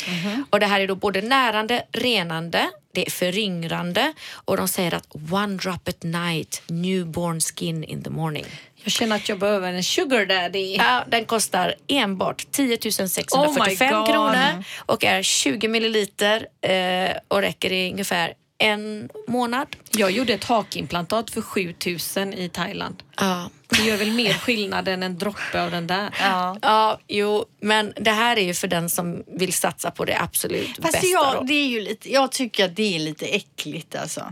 [0.50, 5.08] Och det här är då både närande, renande, det är föryngrande och de säger att
[5.32, 8.46] one drop at night, newborn skin in the morning.
[8.84, 10.76] Jag känner att jag behöver en sugar daddy.
[10.76, 17.72] Ja, den kostar enbart 10 645 Oh kronor och är 20 milliliter eh, och räcker
[17.72, 19.68] i ungefär en månad.
[19.92, 23.04] Jag gjorde ett hakimplantat för 7000 i Thailand.
[23.20, 23.50] Ja.
[23.70, 26.10] Det gör väl mer skillnad än en droppe av den där.
[26.20, 26.58] Ja.
[26.62, 30.80] Ja, jo, men det här är ju för den som vill satsa på det absolut
[30.82, 31.08] Fast bästa.
[31.08, 31.44] jag, då.
[31.44, 34.32] det är ju lite, jag tycker att det är lite äckligt alltså.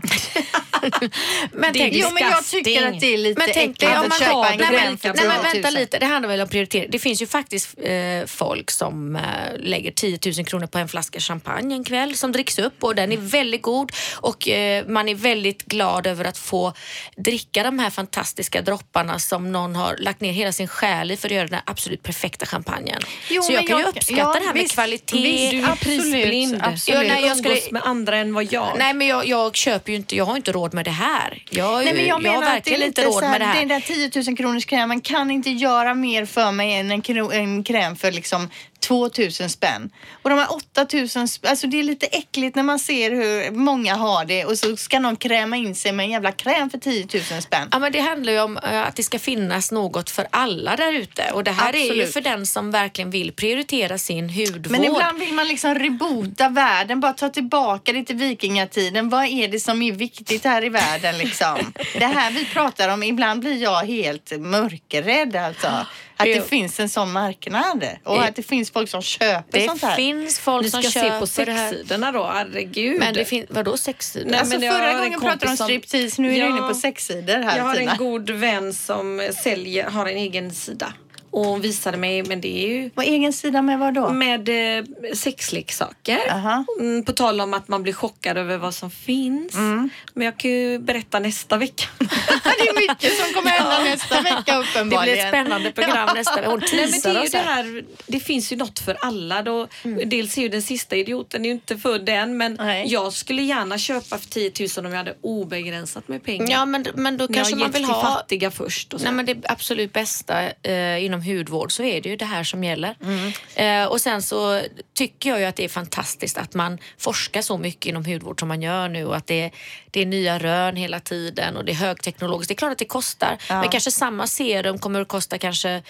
[1.52, 3.96] men det är tänk, Jo men jag tycker att det är lite men tänk äckligt
[3.96, 5.42] om att man köpa har en nej, men, nej, men 10 000.
[5.42, 6.90] vänta lite, det handlar väl om prioritering.
[6.90, 9.22] Det finns ju faktiskt eh, folk som eh,
[9.58, 13.12] lägger 10 000 kronor på en flaska champagne en kväll som dricks upp och den
[13.12, 16.72] är väldigt god och eh, man är väldigt glad över att få
[17.16, 18.77] dricka de här fantastiska dropparna
[19.18, 22.46] som någon har lagt ner hela sin själ i för att göra den absolut perfekta
[22.46, 23.00] champagnen.
[23.30, 25.22] Jo, Så jag kan ju jag- uppskatta ja, det här med visst, kvalitet.
[25.22, 26.60] visst, Du är Absolut, prisblind.
[26.62, 27.08] absolut.
[27.08, 28.74] Ja, nej, jag skulle- med andra än vad jag.
[28.78, 31.42] Nej men jag, jag köper ju inte, jag har inte råd med det här.
[31.50, 33.58] Jag, ju- Nej, men jag, jag menar har verkligen inte råd här, med det här.
[33.58, 37.30] Den där 10 000 kronors krämen kan inte göra mer för mig än en, kro,
[37.30, 39.10] en kräm för liksom 2
[39.40, 39.90] 000 spänn.
[40.22, 43.50] Och de här 8 000, sp- alltså det är lite äckligt när man ser hur
[43.50, 46.78] många har det och så ska någon kräma in sig med en jävla kräm för
[46.78, 47.68] 10 000 spänn.
[47.72, 50.92] Ja, men det handlar ju om eh, att det ska finnas något för alla där
[50.92, 51.30] ute.
[51.32, 52.12] Och det här är ju Absolut.
[52.12, 54.70] för den som verkligen vill prioritera sin hudvård.
[54.70, 59.08] Men ibland vill man liksom reboota världen, bara ta tillbaka det till vikingatiden.
[59.08, 61.72] Vad är det som är viktigt här i världen liksom?
[61.98, 65.86] det här vi pratar om, ibland blir jag helt mörkrädd alltså.
[66.20, 69.82] Att det finns en sån marknad och att det finns folk som köper det sånt
[69.82, 69.96] här.
[69.96, 71.70] finns folk som ska se köper på det här.
[71.70, 72.98] sexsidorna då, herregud.
[73.00, 74.30] Men det finns, vadå sexsidor?
[74.30, 76.44] Nej, Alltså förra gången pratade du om striptease, nu är Ja.
[76.44, 77.92] du inne på sexsidor här Jag har Tina.
[77.92, 80.92] en god vän som säljer, har en egen sida.
[81.30, 84.08] Och visade mig, men det är ju Vad egen sida med vad då?
[84.12, 86.18] med eh, sexleksaker.
[86.30, 86.64] Aha.
[86.80, 89.54] Mm, på tal om att man blir chockad över vad som finns.
[89.54, 89.90] Mm.
[90.14, 91.84] Men jag kan ju berätta nästa vecka.
[91.98, 95.14] det är mycket som kommer hända nästa vecka det uppenbarligen.
[95.14, 96.50] blir ett spännande program nästa vecka.
[96.50, 97.84] Hon Nej, det, teasar oss det, här.
[98.06, 99.42] det finns ju något för alla.
[99.42, 100.08] Då, Mm.
[100.08, 102.84] Dels är ju den sista idioten är ju inte född än men Nej.
[102.92, 106.50] jag skulle gärna köpa för 10 000 om jag hade obegränsat med pengar.
[106.50, 108.02] Ja, men, men då När kanske man vill ha...
[108.02, 108.94] fattiga först.
[109.02, 112.64] Nej, men det absolut bästa eh, inom hudvård så är det ju det här som
[112.64, 112.94] gäller.
[113.02, 113.32] Mm.
[113.54, 114.62] Eh, och sen så
[114.94, 118.48] tycker jag ju att det är fantastiskt att man forskar så mycket inom hudvård som
[118.48, 119.50] man gör nu och att det är,
[119.90, 122.48] det är nya rön hela tiden och det är högteknologiskt.
[122.48, 125.82] Det är klart att det kostar, men kanske samma serum kommer att kosta kanske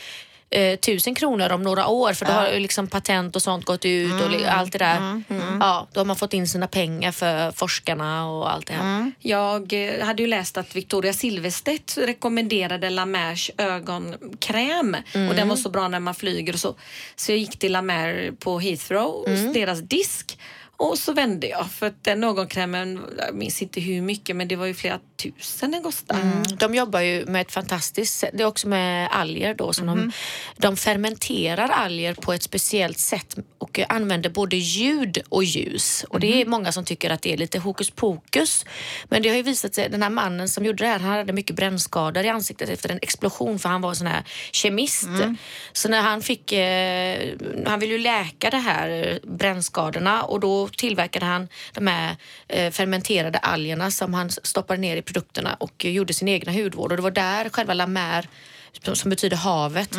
[0.50, 3.84] eh, tusen kronor om några år för då har ju liksom patent och sånt gått
[3.84, 4.32] ut och Mm.
[4.40, 5.22] li- allt det där.
[5.60, 8.80] Ja, då har man fått in sina pengar för forskarna och allt det här.
[8.96, 9.12] Mm.
[9.20, 14.96] Jag eh, hade ju läst att Victoria Silvstedt rekommenderade La Mers ögonkräm
[15.30, 16.74] och den var så bra när man flyger och så.
[17.16, 20.38] Så jag gick till La Mer på Heathrow, deras disk
[20.80, 24.56] och så vände jag för att den ögonkrämen, jag minns inte hur mycket men det
[24.56, 26.20] var ju flera tusen den kostade.
[26.20, 26.42] Mm.
[26.58, 28.24] De jobbar ju med ett fantastiskt.
[28.32, 29.72] Det är också med alger då.
[29.72, 30.12] Som de,
[30.56, 36.04] de fermenterar alger på ett speciellt sätt och använder både ljud och ljus.
[36.08, 38.64] Och det är många som tycker att det är lite hokus pokus.
[39.08, 41.32] Men det har ju visat sig, den här mannen som gjorde det här, han hade
[41.32, 45.08] mycket brännskador i ansiktet efter en explosion för han var en sån här kemist.
[45.72, 47.34] Så när han fick, eh,
[47.66, 52.16] han ville ju läka det här brännskadorna och då tillverkade han de här
[52.48, 56.90] eh, fermenterade algerna som han stoppade ner i produkterna och eh, gjorde sin egna hudvård.
[56.90, 58.28] Och det var där själva La Mer,
[58.92, 59.90] som- betyder havet,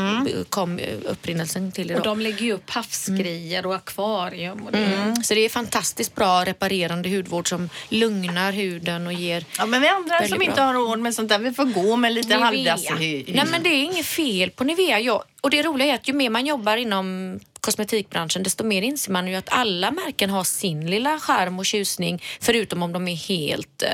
[0.49, 1.95] kom eh, upprinnelsen till det.
[1.95, 4.62] Och de lägger ju upp havsgrejer och akvarium.
[4.65, 4.77] Och det.
[4.77, 5.23] Mm.
[5.23, 9.88] Så det är fantastiskt bra reparerande hudvård som lugnar huden och ger Ja, men vi
[9.88, 10.47] andra som bra.
[10.47, 13.25] inte har råd med sånt där, vi får gå med lite halvdassig hy.
[13.27, 14.99] Nej men det är inget fel på Nivea.
[14.99, 19.11] Jag, och det roliga är att ju mer man jobbar inom kosmetikbranschen desto mer inser
[19.11, 23.15] man ju att alla märken har sin lilla charm och tjusning förutom om de är
[23.15, 23.89] helt eh,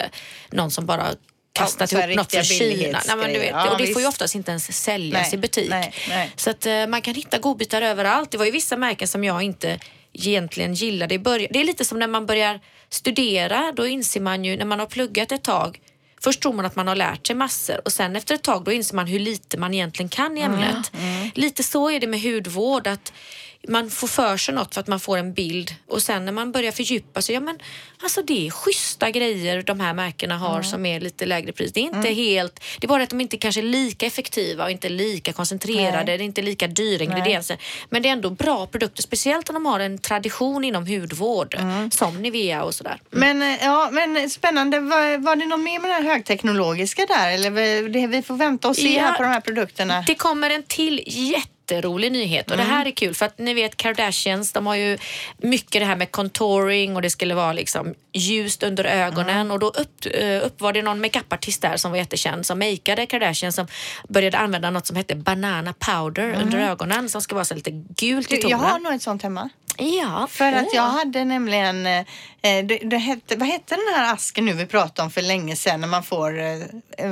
[0.52, 1.08] någon som bara
[1.54, 3.02] kastat här ihop något från Kina.
[3.08, 3.50] Nej, men du vet.
[3.50, 4.08] Ja, och det får ju visst.
[4.08, 5.70] oftast inte ens säljas Nej, i butik.
[5.70, 6.32] nej, nej.
[6.36, 8.32] Så att eh, man kan hitta godbitar överallt.
[8.32, 9.80] Det var ju vissa märken som jag inte
[10.14, 11.50] egentligen gillade i början.
[11.54, 13.72] Det är lite som när man börjar studera.
[13.76, 15.80] Då inser man ju när man har pluggat ett tag
[16.26, 18.72] Först tror man att man har lärt sig massor och sen efter ett tag då
[18.72, 20.92] inser man hur lite man egentligen kan i ämnet.
[21.34, 22.88] Lite så är det med hudvård.
[22.88, 23.14] att
[23.68, 26.52] man får för sig något för att man får en bild och sen när man
[26.52, 27.60] börjar fördjupa sig, ja men
[28.04, 31.74] alltså det är schyssta grejer de här märkena har som är lite lägre pris.
[31.74, 34.72] Det är inte helt, det är bara att de inte kanske är lika effektiva och
[34.72, 36.06] inte lika koncentrerade, Nej.
[36.18, 37.58] det är inte lika dyra ingredienser.
[37.90, 41.58] Men det är ändå bra produkter, speciellt om de har en tradition inom hudvård
[41.92, 43.02] som Nivea och sådär.
[43.12, 44.80] Men, eh, ja, men spännande.
[44.80, 47.32] Var, var det något mer med här högteknologiska där?
[47.32, 49.02] Eller vi- det, vi får vänta och se Ja.
[49.02, 50.04] här på de här produkterna.
[50.08, 51.04] Det kommer en till
[51.72, 52.52] jätterolig nyhet.
[52.52, 54.98] Och det här är kul för att ni vet Kardashians de har ju
[55.38, 59.52] mycket det här med contouring och det skulle vara liksom ljust under ögonen.
[59.52, 63.06] Och då upp, eh, upp var det någon makeupartist där som var jättekänd som makeade
[63.06, 63.68] Kardashians som
[64.10, 68.32] började använda något som hette banana powder under ögonen som ska vara så lite gult
[68.32, 68.50] i tonen.
[68.50, 69.50] jag har nog ett sånt hemma.
[69.78, 72.06] Ja, För att jag hade nämligen, eh,
[72.42, 75.82] det, det hette, vad hette den här asken nu vi pratade om för länge sedan
[75.82, 76.62] när man får eh,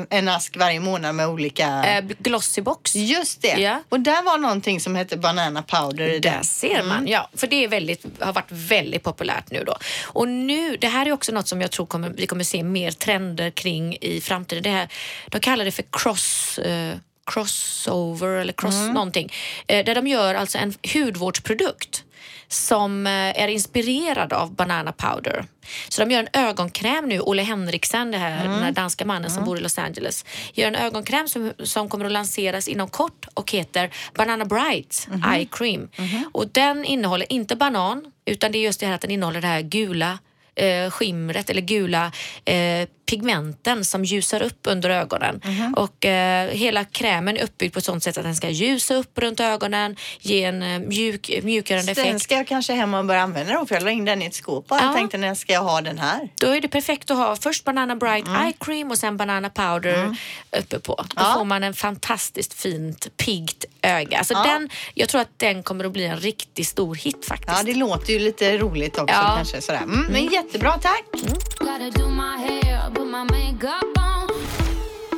[0.10, 1.84] en- ask varje månad med olika...
[1.86, 2.96] Eh, Glossybox.
[2.96, 3.48] Just det.
[3.62, 3.84] Ja.
[3.90, 7.30] Och där var någonting som hette banana powder i Där ser man, ja.
[7.34, 9.78] För det är väldigt, har varit väldigt populärt nu då.
[10.06, 12.92] Och nu, det här är också något som jag tror kommer, vi kommer se mer
[12.92, 14.64] trender kring i framtiden.
[14.64, 14.88] Det här,
[15.28, 16.60] de kallar det för cross...
[16.60, 16.94] Eh,
[17.26, 19.34] crossover eller cross någonting.
[19.68, 22.04] Eh, där de gör alltså en hudvårdsprodukt
[22.54, 25.46] som eh, är inspirerad av banana powder.
[25.90, 27.20] Så de gör en ögonkräm nu.
[27.20, 30.76] Olle Henriksen, det här, den här danska mannen som bor i Los Angeles, gör en
[30.76, 35.90] ögonkräm som, som kommer att lanseras inom kort och heter Banana Bright Eye Cream.
[36.32, 39.48] Och den innehåller inte banan utan det är just det här att den innehåller det
[39.48, 40.20] här gula
[40.56, 42.12] eh, skimret eller gula
[42.46, 45.42] eh, pigmenten som ljusar upp under ögonen.
[45.76, 49.18] Och eh, hela krämen är uppbyggd på ett sånt sätt att den ska ljusa upp
[49.18, 52.24] runt ögonen, ge en eh, mjuk, mjukgörande Den effekt.
[52.24, 54.36] ska jag kanske hem och börja använda då för jag la in den i ett
[54.36, 54.84] skåp och Ja.
[54.86, 56.30] jag tänkte när ska jag ha den här?
[56.40, 60.18] Då är det perfekt att ha först Banana Bright Eye Cream och sen Banana Powder
[60.60, 60.96] uppe på.
[60.96, 61.34] Då Ja.
[61.38, 64.18] får man en fantastiskt fint, piggt öga.
[64.18, 64.44] Alltså Ja.
[64.44, 67.58] den, jag tror att den kommer att bli en riktigt stor hit faktiskt.
[67.58, 69.82] Ja, det låter ju lite roligt också kanske sådär.
[69.84, 71.06] Mm, men jättebra, tack!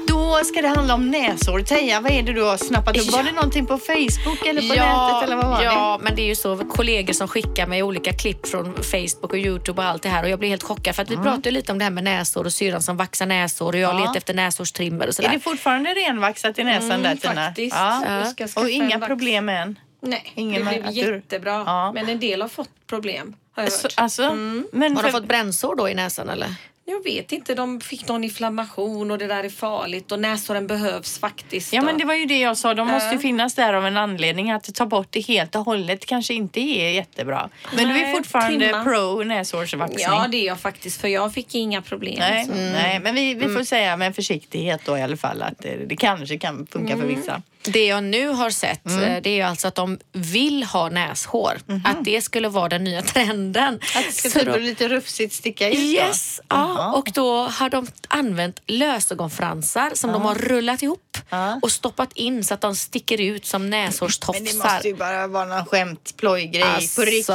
[0.08, 1.60] Då ska det handla om näsor.
[1.62, 3.04] Teija, vad är det du har snappat upp?
[3.06, 3.18] Ja.
[3.18, 6.26] Var det någonting på Facebook eller på nätet eller vad var ja, men det är
[6.28, 6.58] ju så.
[6.58, 10.30] Kollegor som skickar mig olika klipp från Facebook och Youtube och allt det här och
[10.30, 12.54] jag blir helt chockad för att vi pratade lite om det här med näsor och
[12.54, 14.00] syrran som vaxar näsor och jag Ja.
[14.00, 15.14] letar efter näshårstrimmer och det?
[15.14, 15.30] sådär.
[15.30, 17.34] Är det fortfarande renvaxat i näsan där Tina?
[17.34, 17.76] faktiskt.
[17.76, 18.24] Ja.
[18.26, 19.80] Ska skaffa Och inga problem än?
[20.02, 21.64] Nej, Ingen det blev jättebra.
[21.66, 21.92] Ja.
[21.92, 23.94] Men en del har fått problem har jag Så, hört.
[23.98, 24.34] alltså,
[24.72, 26.56] men Har för, de fått brännsår då i näsan eller?
[26.88, 31.20] Jag vet inte, de fick någon inflammation och det där är farligt och näsåren behövs
[31.20, 31.74] faktiskt.
[31.74, 33.98] Ja men det var ju det jag sa, de måste ju finnas där av en
[33.98, 34.52] anledning.
[34.52, 37.50] Att ta bort det helt och hållet kanske inte är jättebra.
[37.76, 38.84] Men du är Nej, fortfarande trimma.
[38.84, 40.00] pro näshårsvaxning?
[40.02, 42.16] Ja det är jag faktiskt för jag fick inga problem.
[42.20, 42.52] Nej, så.
[42.52, 45.96] nej, men vi, vi får säga med försiktighet då i alla fall att det, det
[45.96, 47.42] kanske kan funka för vissa.
[47.68, 49.04] Det jag nu har sett Mm.
[49.04, 51.58] eh, det är alltså att de vill ha näshår.
[51.86, 53.74] Att det skulle vara den nya trenden.
[53.96, 55.80] Att det ska typ då- lite rufsigt sticka ut då?
[55.82, 56.94] Yes, ja.
[56.94, 61.60] Och då har de använt lösögonfransar som de har rullat ihop Ja.
[61.62, 64.74] och stoppat in så att de sticker ut som Men det näshårstofsar.
[64.74, 67.28] måste ju bara vara någon skämtplojgrej Alltså, på riktigt.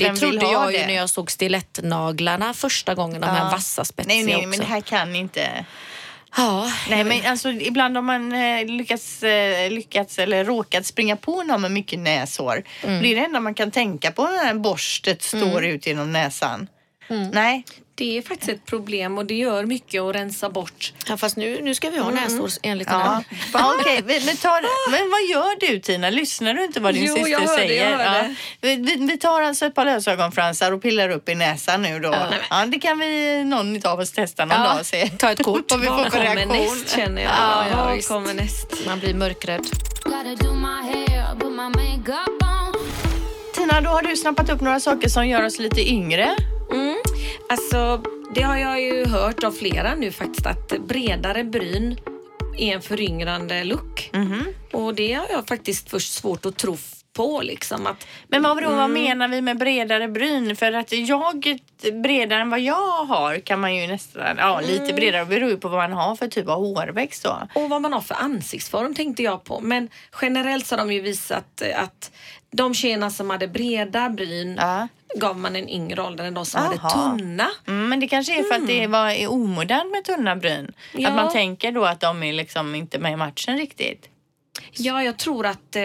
[0.00, 0.78] det Vem trodde vill ha jag det?
[0.78, 4.48] ju när jag såg stilettnaglarna första gången, de här vassa spetsiga Nej, nej, också.
[4.48, 5.64] men det här kan inte.
[6.36, 11.42] Ja, Nej, men alltså ibland om man eh, lyckats, eh, lyckats eller råkat springa på
[11.42, 12.62] någon med mycket näshår.
[12.82, 13.02] Mm.
[13.02, 16.68] Det är det enda man kan tänka på när borstet står ut genom näsan.
[17.10, 17.28] Mm.
[17.30, 20.92] Nej, Det är faktiskt ett problem och det gör mycket att rensa bort.
[21.08, 23.06] ja, fast nu, nu ska vi ha näshår enligt den Mm.
[23.06, 23.24] Ja, här.
[23.52, 24.02] ja, okej.
[24.06, 24.20] Men,
[24.90, 26.10] men, vad gör du Tina?
[26.10, 27.90] Lyssnar du inte vad din Jo, syster jag hörde, säger?
[27.90, 28.28] jag hörde.
[28.28, 28.34] Ja.
[28.60, 32.14] Vi, vi, vi tar alltså ett par lösögonfransar och pillar upp i näsan nu då.
[32.50, 35.08] Ja, det kan vi någon av oss testa någon Ja, dag och se.
[35.08, 35.64] ta ett kort.
[35.70, 36.56] Vad vi får Vad för kommer reaktion.
[36.56, 37.30] näst känner jag.
[37.38, 38.08] Ja, ja, visst.
[38.08, 38.86] kommer näst?
[38.86, 39.66] Man blir mörkrädd.
[43.54, 46.36] Tina, då har du snappat upp några saker som gör oss lite yngre.
[47.48, 48.02] Alltså,
[48.34, 51.96] det har jag ju hört av flera nu faktiskt att bredare bryn
[52.58, 54.10] är en föryngrande look.
[54.12, 54.44] Mhm.
[54.72, 56.76] Och det har jag faktiskt först svårt att tro
[57.12, 58.76] på liksom att Men vad, Mm.
[58.76, 60.56] vad menar vi med bredare bryn?
[60.56, 61.58] För att jag,
[62.02, 64.70] bredare än vad jag har kan man ju nästan, ja Mm.
[64.70, 67.48] lite bredare beror ju på vad man har för typ av hårväxt då.
[67.54, 69.60] Och vad man har för ansiktsform tänkte jag på.
[69.60, 69.88] Men
[70.22, 72.10] generellt så har de ju visat att
[72.50, 74.88] de tjejerna som hade breda bryn Ja.
[75.14, 76.90] Gav man en yngre ålder än de som hade Aha.
[76.90, 77.50] tunna.
[77.66, 80.72] Mm, men det kanske är för att det var, är omodernt med tunna bryn.
[80.94, 81.08] Ja.
[81.08, 84.08] Att man tänker då att de är liksom inte med i matchen riktigt.
[84.72, 85.82] Ja, jag tror att eh,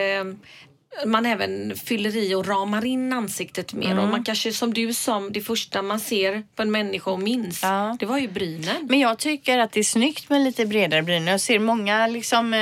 [1.06, 3.92] man även fyller i och ramar in ansiktet mer.
[3.92, 4.04] Mm.
[4.04, 7.60] Och man kanske som du sa, det första man ser på en människa och minns,
[7.64, 7.98] Ja.
[8.00, 8.88] det var ju brynen.
[8.90, 11.28] Men jag tycker att det är snyggt med lite bredare bryn.
[11.28, 12.54] Jag ser många liksom,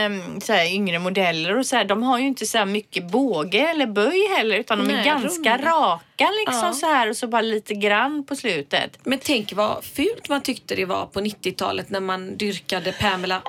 [0.43, 3.69] så här, yngre modeller och så här, de har ju inte så här mycket båge
[3.69, 5.72] eller böj heller utan de är Nej, ganska runda.
[5.72, 6.74] raka liksom Ja.
[6.74, 8.98] så här och så bara lite grann på slutet.
[9.04, 13.41] Men tänk vad fult man tyckte det var på 90-talet när man dyrkade Pamela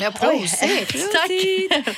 [0.00, 1.12] Ja, prosit!
[1.12, 1.96] Tack!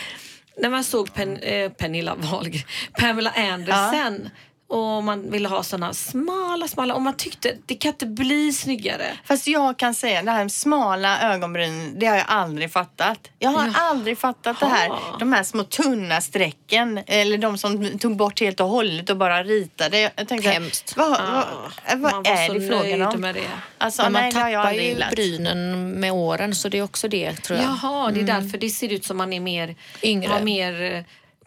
[0.56, 2.62] När man såg Pen, eh, Pernilla Wahlgren,
[2.98, 4.28] Pamela Anderson
[4.74, 9.06] och man ville ha såna smala, smala och man tyckte det kan inte bli snyggare.
[9.24, 13.18] Fast jag kan säga det här smala ögonbryn, det har jag aldrig fattat.
[13.38, 14.92] Jag har aldrig fattat det här.
[15.18, 19.42] De här små tunna strecken, eller de som tog bort helt och hållet och bara
[19.42, 20.12] ritade.
[20.16, 20.96] Jag tänkte, Hemskt.
[20.96, 23.20] Vad, vad, man vad var är det frågan om?
[23.20, 23.40] med det.
[23.78, 25.10] Alltså, Men man nej, tappar ju gillat.
[25.10, 27.66] brynen med åren så det är också det tror jag.
[27.82, 30.32] Jaha, det är därför det ser ut som man är mer Yngre.
[30.32, 31.02] Har mer eh,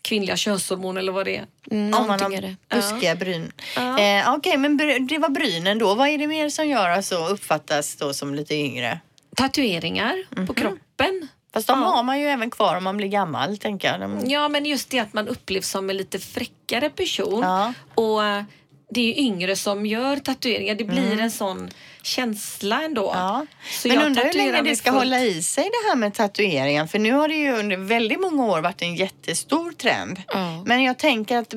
[0.07, 1.45] kvinnliga könshormon eller vad det är.
[1.71, 2.55] Mm, någonting är det.
[2.69, 3.51] buskiga bryn.
[3.77, 5.95] Eh, Okej, men bry- det var brynen då.
[5.95, 8.99] Vad är det mer som gör oss så uppfattas då som lite yngre?
[9.35, 10.47] Tatueringar Mhm.
[10.47, 11.27] på kroppen.
[11.53, 11.85] Fast de Ja.
[11.87, 13.99] har man ju även kvar om man blir gammal, tänker jag.
[13.99, 14.21] De...
[14.25, 17.41] Ja, men just det att man upplevs som en lite fräckare person.
[17.43, 17.73] Ja.
[17.95, 18.43] Och eh,
[18.89, 20.75] det är ju yngre som gör tatueringar.
[20.75, 21.69] Det blir en sån
[22.07, 23.11] känsla ändå.
[23.11, 23.23] Mm.
[23.23, 23.45] Ja.
[23.71, 24.99] Så Men undrar hur länge det ska fullt.
[24.99, 26.87] hålla i sig det här med tatueringen.
[26.87, 30.21] För nu har det ju under väldigt många år varit en jättestor trend.
[30.27, 30.63] Ja.
[30.65, 31.53] Men jag tänker att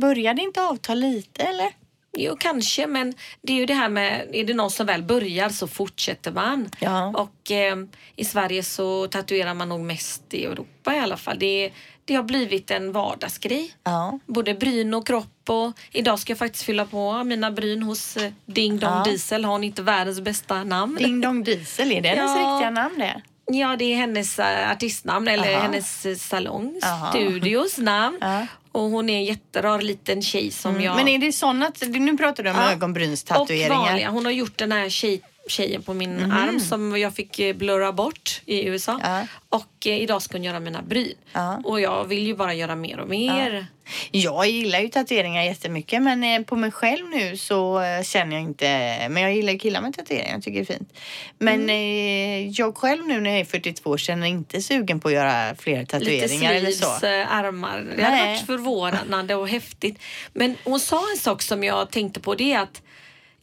[0.00, 1.72] börjar det inte avta lite eller?
[2.16, 5.48] Jo, kanske, men det är ju det här med, är det någon som väl börjar
[5.48, 6.70] så fortsätter man.
[6.80, 7.06] Ja.
[7.08, 7.76] Och eh,
[8.16, 11.38] i Sverige så tatuerar man nog mest i Europa i alla fall.
[11.38, 11.72] Det,
[12.04, 13.74] det har blivit en vardagsgrej.
[13.84, 14.18] Ja.
[14.26, 18.32] Både bryn och kropp och idag ska jag faktiskt fylla på mina bryn hos eh,
[18.46, 19.02] Ding Dong Ja.
[19.04, 19.44] Diesel.
[19.44, 20.96] Har hon inte världens bästa namn?
[21.00, 22.54] Ding Dong Diesel, är det hennes Ja.
[22.54, 23.22] riktiga namn det?
[23.46, 25.62] Ja, det är hennes äh, artistnamn eller Aha.
[25.62, 27.10] hennes äh, salong, Aha.
[27.10, 28.18] studios namn.
[28.20, 28.46] Ja.
[28.72, 30.96] Och hon är en jätterar liten tjej som jag...
[30.96, 32.66] Men är det sådana, nu pratar du om Ja.
[32.66, 33.68] Och ögonbrynstatueringar.
[33.78, 34.10] vanliga.
[34.10, 37.92] Hon har gjort den här tjej, tjejen på min arm som jag fick eh, blurra
[37.92, 39.00] bort i USA.
[39.02, 39.26] Ja.
[39.48, 41.14] Och eh, idag ska hon göra mina bryn.
[41.32, 41.60] Ja.
[41.64, 43.66] Och jag vill ju bara göra mer och mer.
[44.10, 48.42] Jag gillar ju tatueringar jättemycket men eh, på mig själv nu så eh, känner jag
[48.42, 48.66] inte,
[49.10, 50.92] men jag gillar killar med tatueringar, jag tycker det är fint.
[51.38, 51.68] Men Mm.
[51.70, 55.78] eh, jag själv nu när jag är 42 känner inte sugen på att göra fler
[55.80, 57.06] Lite tatueringar eller så.
[57.06, 57.86] eh, armar.
[57.96, 59.98] Det hade varit förvånande och häftigt.
[60.32, 62.34] Men hon sa en sak som jag tänkte på.
[62.34, 62.82] Det är att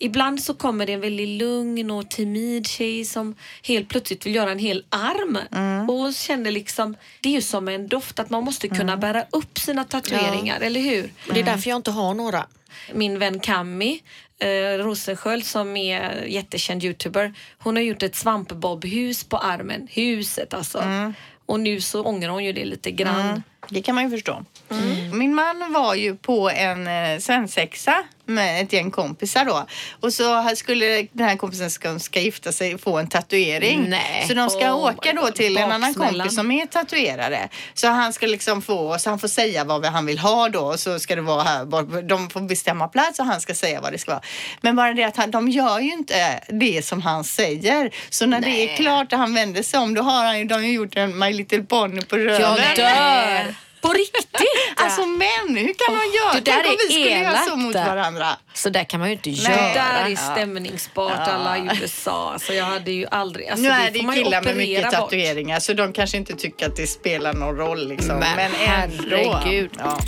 [0.01, 4.51] ibland så kommer det en väldigt lugn och timid tjej som helt plötsligt vill göra
[4.51, 5.37] en hel arm.
[5.51, 5.89] Mm.
[5.89, 8.99] Och kände liksom, det är ju som en doft att man måste kunna Mm.
[8.99, 11.03] bära upp sina tatueringar, eller hur?
[11.27, 12.45] Och det är därför jag inte har några.
[12.93, 13.99] Min vän Cammy
[14.39, 17.33] eh, Rosensköld som är jättekänd youtuber.
[17.57, 19.87] Hon har gjort ett svampbobhus på armen.
[19.91, 20.79] Huset alltså.
[20.79, 21.13] Mm.
[21.45, 23.43] Och nu så ångrar hon ju det lite grann.
[23.69, 24.43] Det kan man ju förstå.
[24.69, 25.17] Mm.
[25.17, 29.65] Min man var ju på en eh, svensexa med ett gäng kompisar då.
[29.99, 33.85] Och så skulle den här kompisen ska, ska gifta sig få en tatuering.
[33.89, 34.25] Nej.
[34.27, 37.49] Så de ska Oh åka då till en annan kompis som är tatuerare.
[37.73, 40.61] Så han ska liksom få, så han får säga vad han vill ha då.
[40.61, 43.91] Och så ska det vara här, de får bestämma plats och han ska säga vad
[43.91, 44.23] det ska vara.
[44.61, 47.91] Men bara det att han, de gör ju inte det som han säger.
[48.09, 50.53] Så när det är klart och han vänder sig om då har han ju, de
[50.53, 52.41] har ju gjort en My Little Pony på röven.
[52.41, 53.50] Jag dör!
[53.81, 54.27] På riktigt?
[54.75, 56.33] Alltså män, hur kan man göra?
[56.33, 58.27] det där Tänk om är vi skulle göra så mot varandra.
[58.53, 59.73] Så där kan man ju inte Det göra.
[59.73, 62.31] där är stämningsbart alla i USA.
[62.33, 63.47] Alltså jag hade ju aldrig...
[63.47, 64.91] Alltså nu är får det ju killar med mycket bort.
[64.91, 68.15] tatueringar så de kanske inte tycker att det spelar någon roll liksom.
[68.19, 68.57] Men Men, ändå.
[68.65, 69.69] herregud.
[69.79, 69.99] Ja.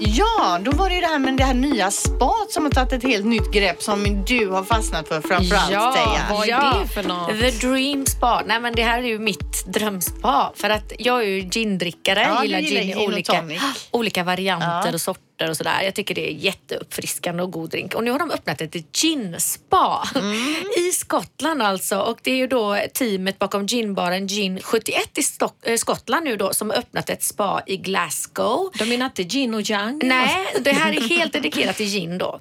[0.00, 2.92] Ja, då var det ju det här med det här nya spat som har tagit
[2.92, 6.20] ett helt nytt grepp som du har fastnat för framförallt Ja, Teija.
[6.30, 6.76] Vad är ja.
[6.82, 7.28] det för något?
[7.40, 8.42] The Dream Spa.
[8.46, 10.52] Nej men det här är ju mitt drömspa.
[10.54, 12.20] För att jag är ju gindrickare.
[12.20, 13.62] Ja, du gillar gillar gin i gin och olika, tonic.
[13.90, 14.94] olika varianter Ja.
[14.94, 15.82] och sorter och sådär.
[15.82, 17.94] Jag tycker det är jätteuppfriskande och god drink.
[17.94, 20.56] Och nu har de öppnat ett gin-spa Mm.
[20.88, 21.98] i Skottland alltså.
[21.98, 26.36] Och det är ju då teamet bakom ginbaren Gin 71 i Stock- eh, Skottland nu
[26.36, 28.70] då som har öppnat ett spa i Glasgow.
[28.78, 30.00] De menar inte gin och yang?
[30.04, 32.40] Nej, det här är helt dedikerat till gin då.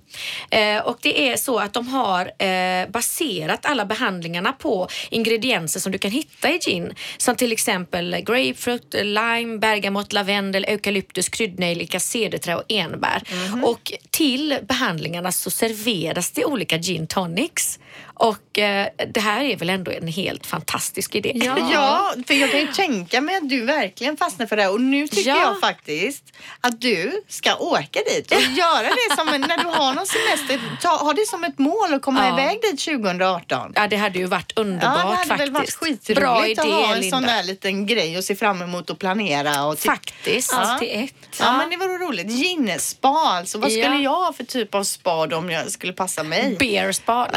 [0.49, 5.91] Eh, och det är så att de har eh, baserat alla behandlingarna på ingredienser som
[5.91, 6.93] du kan hitta i gin.
[7.17, 12.63] Som till exempel grapefrukt, lime, bergamott, lavendel, eukalyptus, kryddnejlika, cederträ och
[12.93, 13.23] enbär.
[13.63, 17.79] Och till behandlingarna så serveras det olika gin tonics.
[18.19, 21.31] Och eh, det här är väl ändå en helt fantastisk idé.
[21.73, 22.13] Ja.
[22.27, 25.07] för jag kan ju tänka mig att du verkligen fastnar för det här och nu
[25.07, 25.37] tycker Ja.
[25.41, 26.23] jag faktiskt
[26.61, 30.61] att du ska åka dit och göra det som en, när du har någon semester,
[30.81, 32.33] ta, ha det som ett mål att komma Ja.
[32.41, 33.71] iväg dit 2018.
[33.75, 35.39] Ja, det hade ju varit Ja, underbart det hade faktiskt.
[35.41, 37.17] väl varit skitroligt Bra idé, att ha en Linda.
[37.17, 39.63] sån där liten grej att se fram emot och planera.
[39.65, 40.53] Och Faktiskt.
[40.53, 41.13] Allt i ett.
[41.39, 42.27] Ja, men det var roligt.
[42.27, 43.07] Gin-spa
[43.37, 43.57] alltså.
[43.57, 43.99] Vad skulle Ja.
[44.01, 46.55] jag ha för typ av spa då om jag skulle passa mig?
[46.59, 47.27] Beer spa.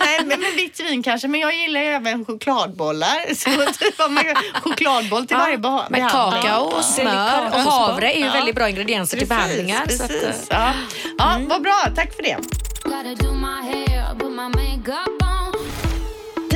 [0.00, 1.28] Nej, men, men vin kanske.
[1.28, 3.34] Men jag gillar ju även chokladbollar.
[3.34, 6.02] Så typ av med chokladboll till varje behandling.
[6.08, 8.32] kakao och smör och havre är ju Ja.
[8.32, 9.86] väldigt bra ingredienser till behandlingar.
[9.88, 10.46] Så att, eh, Precis.
[10.50, 10.72] Ja.
[11.18, 12.36] Ja, Vad bra, tack för det.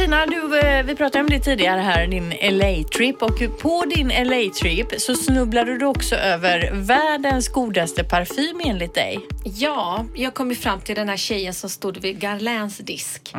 [0.05, 3.23] Tina, du, eh, vi pratade om det tidigare här, din LA-trip.
[3.23, 9.21] Och på din LA-trip så snubblade du också över världens godaste parfym enligt dig.
[9.45, 13.33] Ja, jag kom ju fram till den här tjejen som stod vid Garlins disk.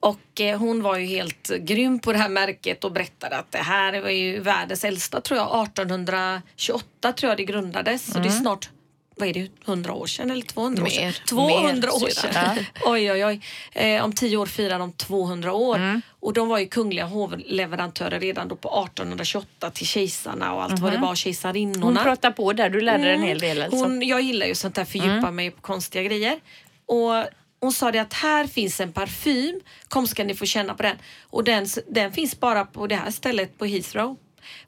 [0.00, 3.58] Och eh, hon var ju helt grym på det här märket och berättade att det
[3.58, 8.12] här var ju världens äldsta, tror jag, 1828 tror jag det grundades.
[8.12, 8.70] Så det är snart
[9.18, 11.04] vad är det, 100 år sedan eller 200 år sedan?
[11.04, 11.22] Mer.
[11.28, 12.56] 200 Mer, år sedan.
[12.84, 13.40] Oj, oj, oj.
[13.72, 16.02] Eh, om tio år firar de 200 år.
[16.20, 20.92] Och de var ju kungliga hovleverantörer redan då på 1828 till kejsarna och allt vad
[20.92, 22.02] det var, Hon kejsarinnorna.
[22.02, 23.62] pratade på där, du lärde dig en hel del.
[23.62, 23.78] Alltså.
[23.78, 26.40] Hon, jag gillar ju sånt där, fördjupa mig på konstiga grejer.
[26.86, 27.24] Och
[27.60, 30.96] hon sa det att här finns en parfym, kom ska ni få känna på den.
[31.30, 34.16] Och den, den finns bara på det här stället på Heathrow.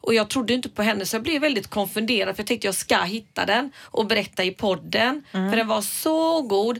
[0.00, 2.74] Och jag trodde inte på henne så jag blev väldigt konfunderad för jag tänkte jag
[2.74, 5.22] ska hitta den och berätta i podden.
[5.32, 6.78] För den var så god.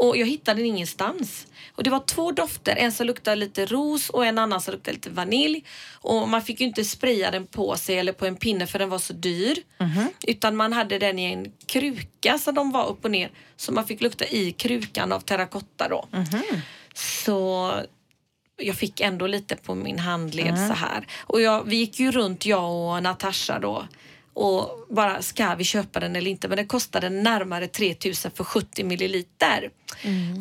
[0.00, 1.46] Och jag hittade den ingenstans.
[1.74, 4.94] Och det var två dofter, en som luktade lite ros och en annan som luktade
[4.94, 5.64] lite vanilj.
[5.92, 8.88] Och man fick ju inte spraya den på sig eller på en pinne för den
[8.88, 9.56] var så dyr.
[10.26, 13.30] Utan man hade den i en kruka så de var upp och ner.
[13.56, 16.08] Så man fick lukta i krukan av terrakotta då.
[16.94, 17.72] Så
[18.58, 21.06] jag fick ändå lite på min handled så här.
[21.20, 23.84] Och jag, vi gick ju runt jag och Natasha då
[24.38, 28.84] och bara ska vi köpa den eller inte men den kostade närmare 3000 för 70
[28.84, 29.70] milliliter.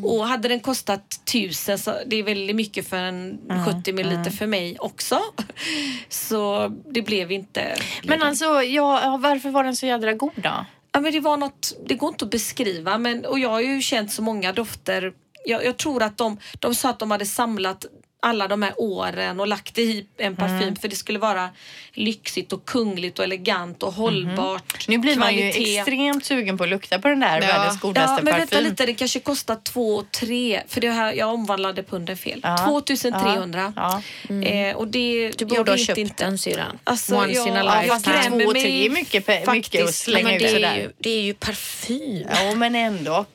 [0.04, 4.48] Och hade den kostat 1000 så det är väldigt mycket för en 70 milliliter för
[4.48, 5.20] mig också.
[6.10, 7.76] Så det blev inte.
[8.04, 10.66] Men alltså, ja, varför var den så jädra god då?
[10.92, 13.82] Ja, men det var något, det går inte att beskriva men, och jag har ju
[13.82, 15.14] känt så många dofter.
[15.46, 17.86] Jag, jag tror att de, de sa att de hade samlat
[18.20, 20.76] alla de här åren och lagt det i en parfym Mm.
[20.76, 21.50] för det skulle vara
[21.94, 24.74] lyxigt och kungligt och elegant och hållbart.
[24.74, 24.84] Mhm.
[24.88, 25.78] Nu blir man ju kvalitet.
[25.78, 28.70] extremt sugen på att lukta på den där världens Ja, godaste men vänta parfym.
[28.70, 32.40] lite, det kanske kostar två, tre, för det här, jag omvandlade punden fel.
[32.44, 32.58] Ja.
[32.68, 33.74] 2300.
[33.76, 34.02] Ja.
[34.48, 36.24] Eh, och det, Du borde jag ha köpt inte.
[36.26, 36.80] den syrran.
[36.84, 37.88] Alltså, Once ja, in a ja, lifetime.
[37.94, 40.76] fast skrämmer två, mig tre är mycket, mycket att slänga Men ut det, är sådär.
[40.78, 42.28] ju, det är ju parfym.
[42.30, 43.26] Ja, men ändå.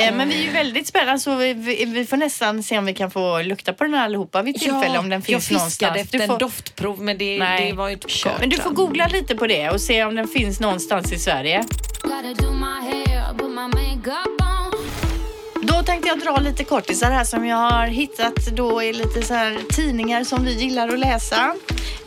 [0.00, 2.86] Eh, men vi är ju väldigt spännande så vi, vi, vi får nästan se om
[2.86, 5.92] vi kan få lukta på den här allihopa vid tillfälle om den finns jag fiskade
[5.92, 6.04] någonstans.
[6.04, 7.70] efter Du en får- doftprov men det, Nej.
[7.70, 8.40] det var ju inte kört.
[8.40, 11.64] Men du får googla lite på det och se om den finns någonstans i Sverige.
[15.62, 19.34] Då tänkte jag dra lite kortisar här som jag har hittat då i lite så
[19.34, 21.54] här tidningar som vi gillar att läsa.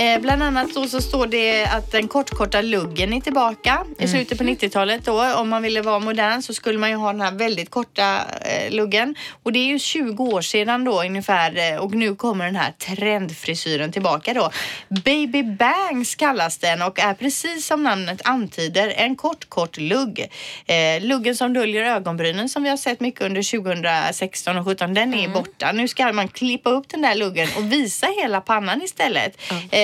[0.02, 4.38] Eh, bland annat då så står det att den kortkorta luggen är tillbaka i slutet
[4.38, 5.34] på 90-talet då.
[5.34, 8.72] Om man ville vara modern så skulle man ju ha den här väldigt korta eh,
[8.72, 9.16] luggen.
[9.44, 12.72] Och det är ju 20 år sedan då ungefär eh, och nu kommer den här
[12.72, 14.52] trendfrisyren tillbaka då.
[14.88, 20.30] Baby bangs kallas den och är precis som namnet antyder en kort kort lugg.
[20.66, 25.14] Eh, luggen som döljer ögonbrynen som vi har sett mycket under 2016 och 17 den
[25.14, 25.72] är borta.
[25.72, 29.38] Nu ska man klippa upp den där luggen och visa hela pannan istället.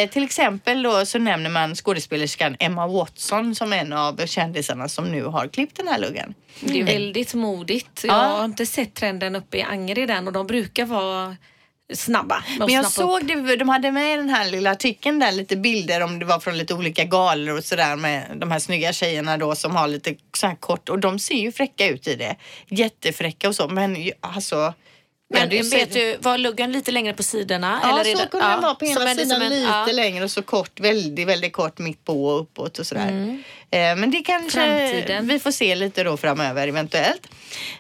[0.08, 5.06] Eh, till exempel då så nämner man skådespelerskan Emma Watson som en av kändisarna som
[5.12, 6.34] nu har klippt den här luggen.
[6.62, 8.02] Det är väldigt modigt.
[8.04, 8.20] Jag Ja.
[8.28, 11.36] har inte sett trenden uppe i Angered och de brukar vara
[11.94, 12.92] snabba Men jag upp.
[12.92, 16.26] såg det, de hade med i den här lilla artikeln där lite bilder om det
[16.26, 19.88] var från lite olika galor och sådär med de här snygga tjejerna då som har
[19.88, 22.36] lite så här kort och de ser ju fräcka ut i det.
[22.70, 24.74] Jättefräcka och så men alltså.
[25.30, 27.80] Men ja, det är- vet du, var luggen lite längre på sidorna?
[27.84, 29.86] Ja, eller så det- kunde den vara på ena sidan en- lite ja.
[29.94, 33.08] längre och så kort, väldigt, väldigt kort mitt på och uppåt och sådär.
[33.08, 33.36] Eh,
[33.72, 35.28] men det kanske Framtiden.
[35.28, 37.28] vi får se lite då framöver eventuellt.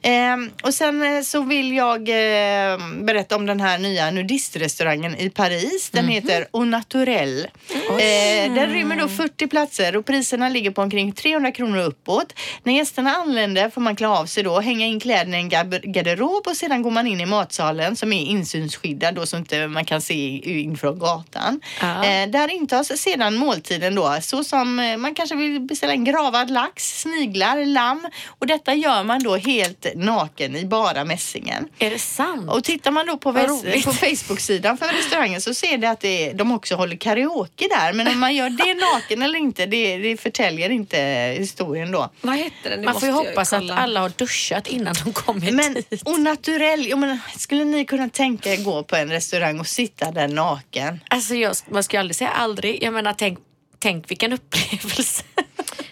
[0.01, 5.29] Eh, och sen eh, så vill jag eh, berätta om den här nya nudistrestaurangen i
[5.29, 5.89] Paris.
[5.89, 7.47] Den heter Au Naturel.
[7.89, 12.33] Eh, den rymmer då 40 platser och priserna ligger på omkring 300 kronor uppåt.
[12.63, 15.49] När gästerna anländer får man klä av sig då, hänga in kläderna i en
[15.93, 19.85] garderob och sedan går man in i matsalen som är insynsskyddad då så inte man
[19.85, 21.61] kan se in från gatan.
[21.81, 22.05] Ja.
[22.05, 26.49] Eh, där intas sedan måltiden då så som eh, man kanske vill beställa in gravad
[26.49, 31.69] lax, sniglar, lamm och detta gör man då helt naken i bara mässingen.
[31.79, 32.51] Är det sant?
[32.51, 36.33] Och tittar man då på, på Facebook-sidan för restaurangen så ser det att det är,
[36.33, 37.93] de också håller karaoke där.
[37.93, 40.97] Men om man gör det naken eller inte, det, det förtäljer inte
[41.39, 42.09] historien då.
[42.21, 42.79] Vad hette den?
[42.79, 46.01] Nu Man får ju hoppas att alla har duschat innan de kommer Men dit.
[46.05, 50.11] och naturell, jag menar, skulle ni kunna tänka er gå på en restaurang och sitta
[50.11, 50.99] där naken?
[51.07, 52.83] Alltså jag, man ska ju aldrig säga aldrig.
[52.83, 53.39] Jag menar tänk,
[53.79, 55.23] tänk vilken upplevelse.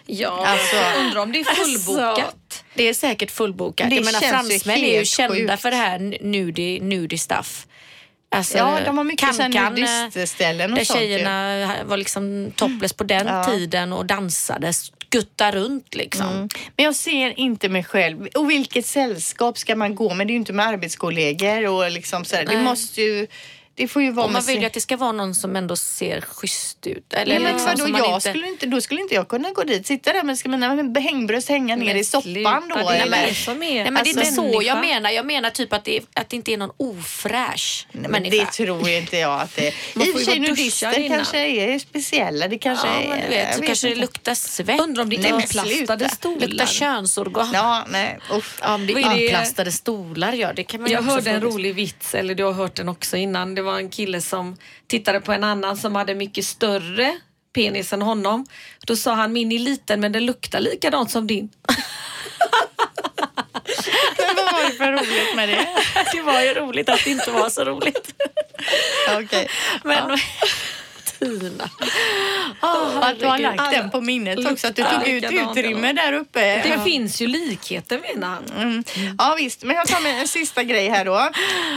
[0.05, 2.17] Ja, Alltså- jag undrar om det är fullbokat.
[2.19, 3.89] Alltså, det är säkert fullbokat.
[3.89, 5.61] Det jag menar ju fransmän är ju kända sjukt.
[5.61, 7.67] för det här nudie, nudie stuff.
[8.31, 9.69] Alltså, Ja, de har mycket Kan-Kan, sådana
[10.05, 11.03] nudistställen och Där sånt ju.
[11.05, 13.43] tjejerna var liksom topless på den Ja.
[13.43, 16.25] tiden och dansade, skutta runt liksom.
[16.27, 16.49] Mm.
[16.75, 18.27] Men jag ser inte mig själv.
[18.35, 20.27] Och vilket sällskap ska man gå med?
[20.27, 22.45] Det är ju inte med arbetskollegor och liksom sådär.
[22.45, 23.27] Det måste ju...
[23.77, 25.75] Det får ju vara Och man vill ju att det ska vara någon som ändå
[25.75, 27.13] ser schysst ut.
[27.13, 28.29] Eller men liksom, vadå, jag inte...
[28.29, 31.49] skulle inte, då skulle inte jag kunna gå dit, sitta där med ska mina hängbröst
[31.49, 32.75] hänga ner Men i soppan då.
[32.75, 33.27] det är eller?
[33.27, 34.93] det som är Nej, men det är inte alltså, så jag människa.
[34.93, 35.09] menar.
[35.09, 38.45] Jag menar typ att det, att det inte är någon ofräsch Nej, men människa.
[38.45, 39.71] det tror inte jag att det är.
[39.71, 42.47] I och för sig nudister kanske är speciella.
[42.47, 43.09] Det kanske ja, är...
[43.09, 44.81] men du vet, så kanske det luktar svett.
[44.81, 46.47] Undrar om det är inplastade stolar.
[46.47, 47.49] luktar könsorgan.
[47.53, 48.19] Ja, nej.
[48.29, 51.75] Ja, om det är inplastade stolar, ja det kan man ju Jag hörde en rolig
[51.75, 53.64] vits, eller du har hört den också innan.
[53.65, 54.57] Var en kille som
[54.87, 57.19] tittade på en annan som hade mycket större
[57.55, 58.45] penis än honom.
[58.85, 61.49] Då sa han, min är liten men den luktar likadant som din.
[64.17, 65.67] Men vad var det för roligt med det?
[66.13, 68.13] Det var ju roligt att det inte var så roligt.
[69.19, 69.49] Okej.
[69.83, 70.17] Men
[71.19, 71.69] Tina.
[72.97, 76.13] Och att du har lagt den på minnet också, att du tog ut utrymme där
[76.13, 76.61] uppe.
[76.63, 78.61] Det finns ju likheter menar han.
[78.61, 78.83] Mm.
[79.17, 81.17] Ja visst, men jag tar med en sista grej här då.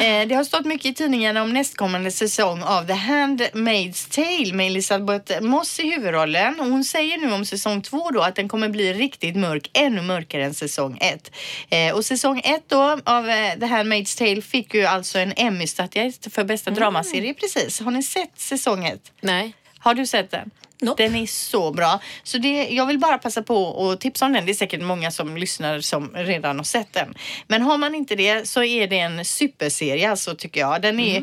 [0.04, 4.66] Eh, det har stått mycket i tidningarna om nästkommande säsong av The Handmaid's Tale med
[4.66, 6.60] Elisabeth Moss i huvudrollen.
[6.60, 10.02] Och hon säger nu om säsong två då att den kommer bli riktigt mörk, ännu
[10.02, 11.30] mörkare än säsong ett.
[11.68, 16.34] Eh, och säsong ett då av eh, The Handmaid's Tale fick ju alltså en Emmy-statyett
[16.34, 17.80] för bästa dramaserie precis.
[17.80, 19.12] Har ni sett säsong ett?
[19.20, 19.52] Nej.
[19.78, 20.50] Har du sett den?
[20.80, 21.02] Nope.
[21.02, 22.00] Den är så bra.
[22.22, 24.46] Så det, jag vill bara passa på att tipsa om den.
[24.46, 27.14] Det är säkert många som lyssnar som redan har sett den.
[27.46, 30.82] Men har man inte det så är det en superserie alltså tycker jag.
[30.82, 31.22] Den är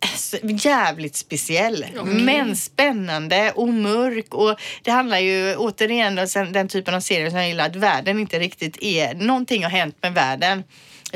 [0.00, 1.86] alltså, jävligt speciell.
[2.04, 4.34] Men spännande och mörk.
[4.34, 7.66] Och det handlar ju återigen om den typen av serier som jag gillar.
[7.66, 9.14] Att världen inte riktigt är...
[9.14, 10.64] Någonting har hänt med världen.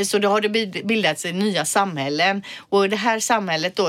[0.05, 0.49] Så då har det
[0.85, 3.89] bildats nya samhällen och det här samhället då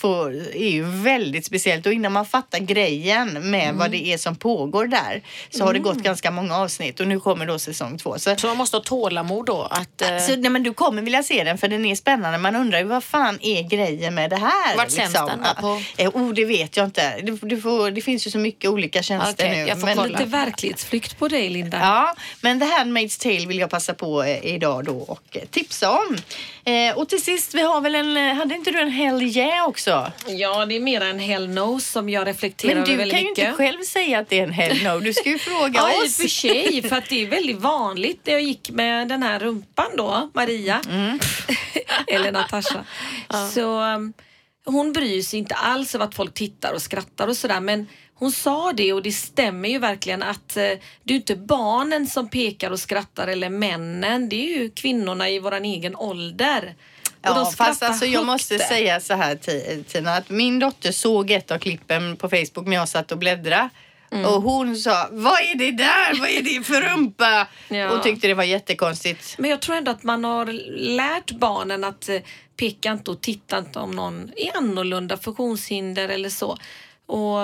[0.00, 4.36] får, är ju väldigt speciellt och innan man fattar grejen med vad det är som
[4.36, 8.18] pågår där så har det gått ganska många avsnitt och nu kommer då säsong två.
[8.18, 9.62] Så, Så man måste ha tålamod då?
[9.70, 12.38] Att, eh, så, nej, men du kommer vilja se den för den är spännande.
[12.38, 14.76] Man undrar ju vad fan är grejen med det här?
[14.76, 15.32] Vart sänds den då?
[15.44, 15.54] Ja.
[15.60, 17.20] På- Eh, Oh, det vet jag inte.
[17.22, 19.68] Du, du får, det finns ju så mycket olika tjänster Okej, nu.
[19.68, 20.18] jag får men, kolla.
[20.18, 21.78] Lite verklighetsflykt på dig Linda.
[21.78, 26.16] Ja, men The Handmaid's Tale vill jag passa på eh, idag då och tipsa om.
[26.64, 29.66] Eh, och till sist, vi har väl en, eh, hade inte du en Hell yeah
[29.68, 30.12] också?
[30.26, 33.22] Ja, det är mer en hell no som jag reflekterar Men över du väldigt kan
[33.22, 33.44] ju mycket.
[33.44, 35.00] inte själv säga att det är en Hell no.
[35.00, 36.16] Du ska ju fråga Ja, i och oss.
[36.16, 38.20] för sig, för att det är väldigt vanligt.
[38.24, 41.18] när Jag gick med den här rumpan då, Maria, Mm.
[42.06, 42.84] eller Natasha.
[43.54, 44.12] Så um,
[44.64, 47.60] hon bryr sig inte alls om att folk tittar och skrattar och sådär.
[47.60, 47.86] Men
[48.22, 50.62] hon sa det och det stämmer ju verkligen att eh,
[51.04, 54.28] det är inte barnen som pekar och skrattar eller männen.
[54.28, 56.74] Det är ju kvinnorna i våran egen ålder.
[57.22, 61.50] Ja, fast alltså jag måste säga så här Ti- Tina, att min dotter såg ett
[61.50, 63.68] av klippen på Facebook när jag satt och bläddrade.
[64.12, 64.24] Mm.
[64.26, 66.20] Och hon sa, vad är det där?
[66.20, 67.46] Vad är det för rumpa?
[67.68, 67.90] Ja.
[67.90, 69.34] Och tyckte det var jättekonstigt.
[69.38, 70.46] Men jag tror ändå att man har
[70.96, 72.20] lärt barnen att eh,
[72.56, 76.58] peka inte och titta inte om någon är annorlunda funktionshinder eller så.
[77.06, 77.38] Och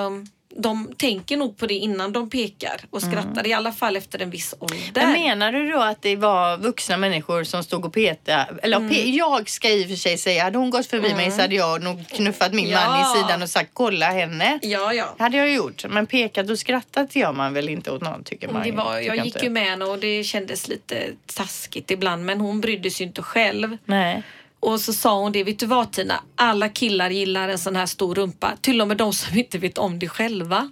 [0.57, 4.31] de tänker nog på det innan de pekar och skrattar, i alla fall efter en
[4.31, 4.79] viss ålder.
[4.95, 8.47] Men menar du då att det var vuxna människor som stod och petade?
[8.63, 8.91] Eller Mm.
[8.91, 11.55] pe- jag ska i och för sig säga, hade hon gått förbi mig så hade
[11.55, 12.87] jag nog knuffat min Ja.
[12.87, 14.59] man i sidan och sagt kolla henne.
[14.63, 15.15] Ja, ja.
[15.19, 15.85] hade jag gjort.
[15.89, 18.63] Men pekat och skrattat gör man väl inte åt någon tycker man.
[18.63, 20.97] Det var, tycker jag gick ju med henne och det kändes lite
[21.35, 23.77] taskigt ibland men hon brydde sig ju inte själv.
[23.85, 24.23] Nej.
[24.61, 26.21] Och så sa hon det, vet du vad Tina?
[26.37, 28.53] Alla killar gillar en sån här stor rumpa.
[28.61, 30.71] Till och med de som inte vet om det själva.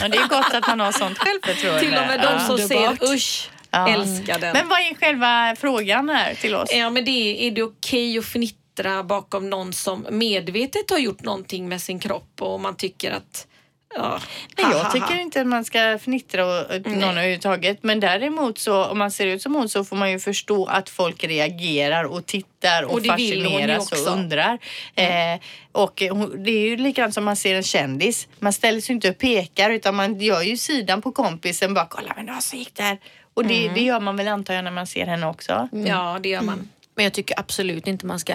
[0.00, 1.80] Ja, det är gott att man har sånt självförtroende.
[1.80, 2.98] Till och med de som Underbart.
[2.98, 3.88] säger usch, Ja.
[3.88, 4.52] älskar den.
[4.52, 6.68] Men vad är själva frågan här till oss?
[6.74, 11.22] Ja, men det är, är det okej att fnittra bakom någon som medvetet har gjort
[11.22, 13.46] någonting med sin kropp och man tycker att
[13.94, 14.20] Ja.
[14.56, 17.78] Nej, Ha, jag tycker inte att man ska fnittra åt någon överhuvudtaget.
[17.82, 20.90] Men däremot så om man ser ut som hon så får man ju förstå att
[20.90, 24.58] folk reagerar och tittar och, Och det fascineras och undrar.
[24.94, 25.40] Eh,
[25.72, 26.02] och
[26.38, 28.28] det är ju likadant som man ser en kändis.
[28.38, 32.12] Man ställer sig inte och pekar utan man gör ju sidan på kompisen bara kolla
[32.16, 32.98] men vad så gick det här.
[33.34, 33.74] Och det, Mm.
[33.74, 35.68] det gör man väl antar jag när man ser henne också.
[35.72, 36.68] Ja, det gör man.
[36.98, 38.34] Men jag tycker absolut inte man ska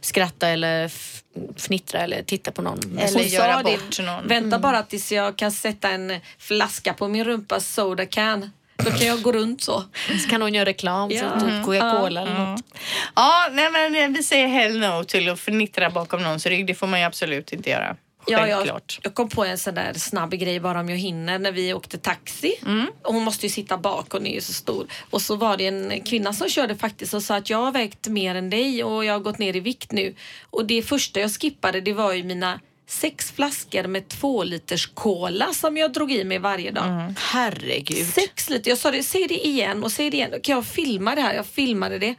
[0.00, 0.90] skratta eller
[1.56, 2.98] fnittra eller titta på någon.
[2.98, 3.64] Eller Hon göra sa det.
[3.64, 4.28] bort någon.
[4.28, 8.50] Vänta bara tills jag kan sätta en flaska på min rumpa soda can.
[8.76, 9.84] Då kan jag gå runt så.
[10.24, 11.20] Så kan hon göra reklam Ja.
[11.20, 12.64] för typ Coca-Cola eller något.
[13.16, 16.66] Ja, nej, men vi säger hell no till att fnittra bakom någons rygg.
[16.66, 17.96] Det får man ju absolut inte göra.
[18.30, 19.00] Ja, jag, Självklart.
[19.02, 21.98] jag kom på en sån där snabb grej bara om jag hinner när vi åkte
[21.98, 22.54] taxi.
[23.02, 24.86] Och hon måste ju sitta bak och hon är ju så stor.
[25.10, 28.08] Och så var det en kvinna som körde faktiskt och sa att jag har vägt
[28.08, 30.14] mer än dig och jag har gått ner i vikt nu.
[30.50, 35.52] Och det första jag skippade det var ju mina sex flaskor med två liters cola
[35.52, 37.14] som jag drog i mig varje dag.
[37.18, 38.06] Herregud.
[38.06, 38.70] Sex liter.
[38.70, 40.30] Jag sa det, säg det igen och säg det igen.
[40.42, 41.34] Kan jag filma det här?
[41.34, 42.14] Jag filmade det.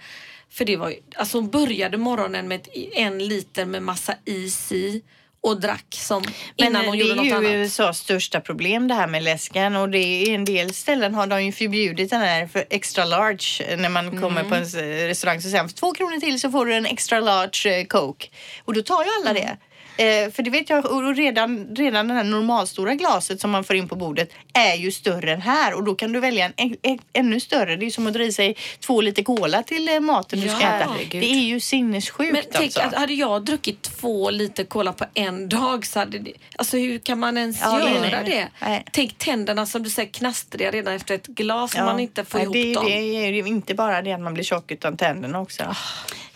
[0.49, 4.71] För det var ju, alltså hon började morgonen med ett, en liter med massa is
[4.71, 5.01] i
[5.43, 6.23] och drack som
[6.57, 7.51] Men innan hon det gjorde är något ju annat.
[7.51, 11.43] USAs största problem det här med läsken och det är en del ställen har de
[11.45, 14.21] ju förbjudit den här för extra large när man Mm.
[14.21, 14.65] kommer på en
[15.07, 18.27] restaurang så säger de två kronor till så får du en extra large eh, coke
[18.65, 19.43] och då tar ju alla Mm.
[19.43, 19.57] det.
[20.01, 23.75] Eh, för det vet jag, och redan, redan det här normalstora glaset som man får
[23.75, 26.75] in på bordet är ju större än här och då kan du välja en, en,
[26.81, 27.75] en ännu större.
[27.75, 30.55] Det är som att dra i sig två liter cola till eh, maten du Ja,
[30.55, 30.89] ska äta.
[30.91, 31.21] herregud.
[31.21, 32.99] Det är ju sinnessjukt Men tänk alltså.
[32.99, 37.19] hade jag druckit två liter cola på en dag så hade det, alltså hur kan
[37.19, 38.47] man ens Ja, nej, göra nej, det?
[38.67, 38.85] nej.
[38.91, 42.43] Tänk tänderna som du säger knastriga redan efter ett glas om man inte får Nej,
[42.43, 42.85] ihop det, dem.
[42.85, 45.63] Det är ju inte bara det att man blir tjock utan tänderna också.
[45.63, 45.75] Ah.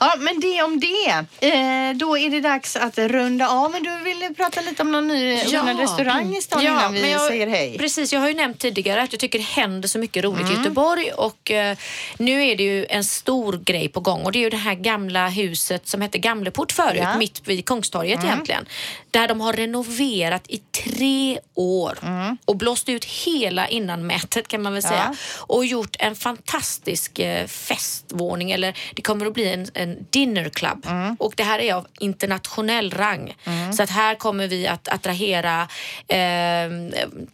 [0.05, 1.09] Ja, men det om det.
[1.47, 3.71] Eh, då är det dags att runda av.
[3.71, 7.21] Men du ville prata lite om någon ny öppnad restaurang i stan innan vi jag,
[7.27, 7.77] säger hej.
[7.77, 10.53] Precis, jag har ju nämnt tidigare att jag tycker det händer så mycket roligt Mm.
[10.53, 11.77] i Göteborg och eh,
[12.17, 14.73] nu är det ju en stor grej på gång och det är ju det här
[14.75, 17.07] gamla huset som hette Gamleport förut, Ja.
[17.07, 17.19] Mm.
[17.19, 18.65] mitt vid Kungstorget egentligen.
[19.11, 22.37] Där de har renoverat i tre år Mm.
[22.45, 28.51] och blåst ut hela innanmätet kan man väl säga och gjort en fantastisk eh, festvåning
[28.51, 31.15] eller det kommer att bli en, en dinner club Mm.
[31.19, 33.35] och det här är av internationell rang.
[33.77, 35.67] Så att här kommer vi att attrahera
[36.07, 36.69] eh,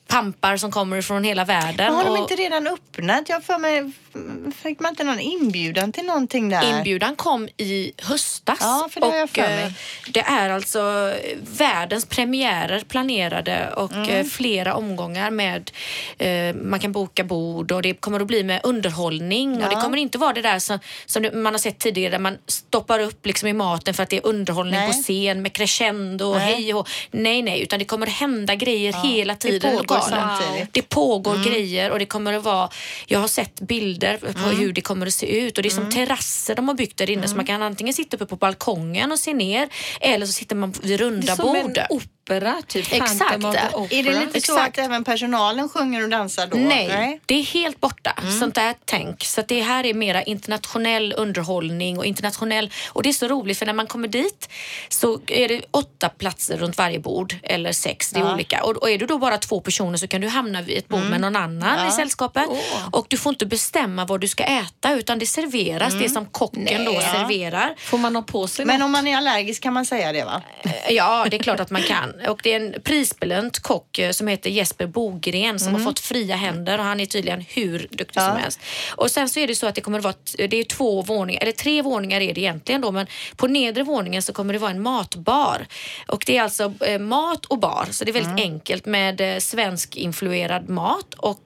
[0.07, 1.85] pampar som kommer från hela världen.
[1.85, 3.29] Men har de och inte redan öppnat?
[3.29, 3.91] Jag för mig,
[4.63, 6.77] fick man inte någon inbjudan till någonting där?
[6.77, 9.63] Inbjudan kom i höstas Ja, för det har jag och för mig.
[9.63, 9.71] eh,
[10.09, 11.13] det är alltså
[11.57, 14.09] världens premiärer planerade och Mm.
[14.09, 15.71] eh, flera omgångar med
[16.17, 19.97] eh, man kan boka bord och det kommer att bli med underhållning och det kommer
[19.97, 23.47] inte vara det där som, som man har sett tidigare där man stoppar upp liksom
[23.47, 24.87] i maten för att det är underhållning Nej.
[24.87, 26.53] på scen med crescendo och Nej.
[26.53, 26.89] hej och.
[27.11, 30.13] Nej, nej, utan det kommer hända grejer hela tiden i pågår.
[30.13, 30.67] Mm.
[30.71, 32.69] Det pågår grejer och det kommer att vara,
[33.07, 34.59] jag har sett bilder på Mm.
[34.59, 37.09] hur det kommer att se ut och det är som terrasser de har byggt där
[37.09, 39.69] inne så man kan antingen sitta uppe på balkongen och se ner
[40.01, 41.79] eller så sitter man vid Det runda bord.
[42.25, 43.19] Opera, typ Exakt.
[43.19, 43.99] Phantom of the Opera.
[43.99, 44.79] Är det lite så Exakt.
[44.79, 46.57] att även personalen sjunger och dansar då?
[46.57, 48.13] Nej, det är helt borta.
[48.21, 48.39] Mm.
[48.39, 49.23] Sånt där tänk.
[49.23, 52.71] Så att det här är mera internationell underhållning och internationell...
[52.89, 54.49] Och det är så roligt för när man kommer dit
[54.89, 58.09] så är det åtta platser runt varje bord eller sex.
[58.09, 58.33] Det är Ja.
[58.33, 58.63] olika.
[58.63, 61.03] Och, och är du då bara två personer så kan du hamna vid ett bord
[61.09, 62.45] med någon annan i sällskapet.
[62.91, 66.85] Och du får inte bestämma vad du ska äta utan det serveras det som kocken
[66.85, 67.75] då serverar.
[67.77, 68.85] Får man ha på sig Men något?
[68.85, 70.41] om man är allergisk kan man säga det va?
[70.63, 72.10] Eh, Ja, det är klart att man kan.
[72.29, 76.35] Och det är en prisbelönt kock eh, som heter Jesper Bogren som har fått fria
[76.35, 78.27] händer och han är tydligen hur duktig Ja.
[78.27, 78.59] som helst.
[78.95, 81.41] Och sen så är det så att det kommer att vara, det är två våningar,
[81.41, 84.71] eller tre våningar är det egentligen då, men på nedre våningen så kommer det vara
[84.71, 85.65] en matbar.
[86.07, 89.37] Och det är alltså eh, mat och bar, så det är väldigt enkelt med eh,
[89.39, 91.43] svensk influerad mat och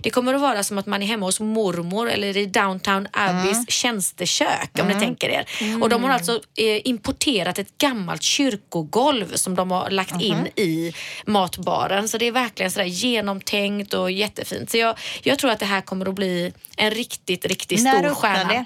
[0.00, 3.70] det kommer att vara som att man är hemma hos mormor eller i Downtown Abbeys
[3.70, 5.44] tjänstekök om ni tänker er.
[5.82, 10.92] Och de har alltså eh, importerat ett gammalt kyrkogolv som de har lagt in i
[11.26, 12.08] matbaren.
[12.08, 14.70] Så det är verkligen sådär genomtänkt och jättefint.
[14.70, 18.14] Så jag, jag tror att det här kommer att bli en riktigt, riktigt När stor
[18.14, 18.48] stjärna.
[18.48, 18.64] det?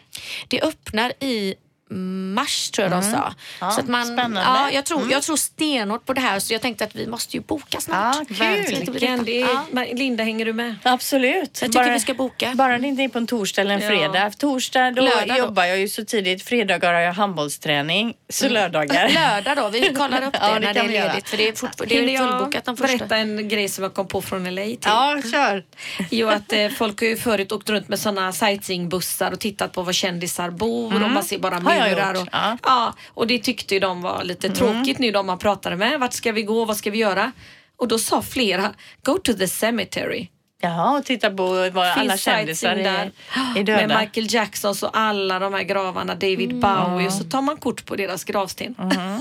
[0.49, 1.55] Det öppnar i
[2.34, 3.34] mars tror jag de sa.
[3.61, 4.40] Ja, så att man, spännande.
[4.40, 7.36] Ja, jag, tror, jag tror stenhårt på det här så jag tänkte att vi måste
[7.36, 8.16] ju boka snart.
[8.16, 9.03] Ja, kul.
[9.03, 9.84] Är, Ja.
[9.93, 10.74] Linda, hänger du med?
[10.82, 11.57] Absolut.
[11.57, 12.53] Så jag tycker vi ska boka.
[12.55, 13.88] Bara det inte är på en torsdag eller en Ja.
[13.88, 14.30] fredag.
[14.30, 15.36] För torsdag då Lördag då.
[15.36, 16.43] jobbar jag ju så tidigt.
[16.43, 18.14] Fredagar har jag handbollsträning.
[18.28, 19.09] Så lördagar.
[19.14, 21.28] Lördag då, vi kollar upp det, Ja, det när det är ledigt.
[21.28, 22.97] För det är, fort, det är fullbokat de första.
[22.97, 24.78] berätta en grej som jag kom på från LA till?
[24.84, 25.64] Ja, kör.
[26.11, 29.82] Jo, att eh, folk har ju förut åkt runt med sådana sightseeingbussar och tittat på
[29.82, 32.04] var kändisar bor och man ser bara Mm.
[32.04, 32.58] Har gjort, Och, ja.
[32.62, 36.00] ja, och det tyckte ju de var lite tråkigt nu de man pratade med.
[36.00, 36.64] Vart ska vi gå?
[36.64, 37.32] Vad ska vi göra?
[37.76, 38.70] Och då sa flera,
[39.04, 40.28] go to the cemetery.
[40.64, 43.10] Jaha, och titta på vad alla kändisar är, där.
[43.56, 43.86] är döda.
[43.86, 47.86] Med Michael Jackson och alla de här gravarna, David Bowie och så tar man kort
[47.86, 48.74] på deras gravsten.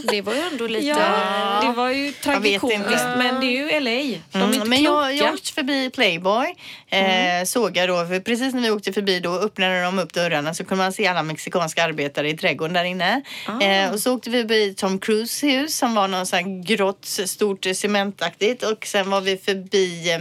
[0.03, 0.85] Det var ju ändå lite...
[0.87, 3.89] Ja, det var ju tragikomiskt men det är ju LA.
[4.31, 5.11] De är Mm, inte men kloka.
[5.11, 6.55] jag, jag åkte förbi Playboy,
[6.91, 10.53] eh, såg jag då, för precis när vi åkte förbi då öppnade de upp dörrarna
[10.53, 13.21] så kunde man se alla mexikanska arbetare i trädgården där inne.
[13.61, 17.65] Eh, och så åkte vi förbi Tom Cruise hus som var någon sån grått, stort
[17.65, 20.11] eh, cementaktigt och sen var vi förbi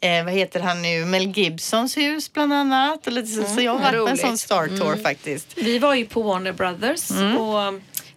[0.00, 3.06] eh, vad heter han nu, Mel Gibsons hus bland annat.
[3.06, 5.52] Och lite så, så jag har varit på en sån Star Tour faktiskt.
[5.56, 7.36] Vi var ju på Warner Brothers Mm.
[7.38, 7.74] och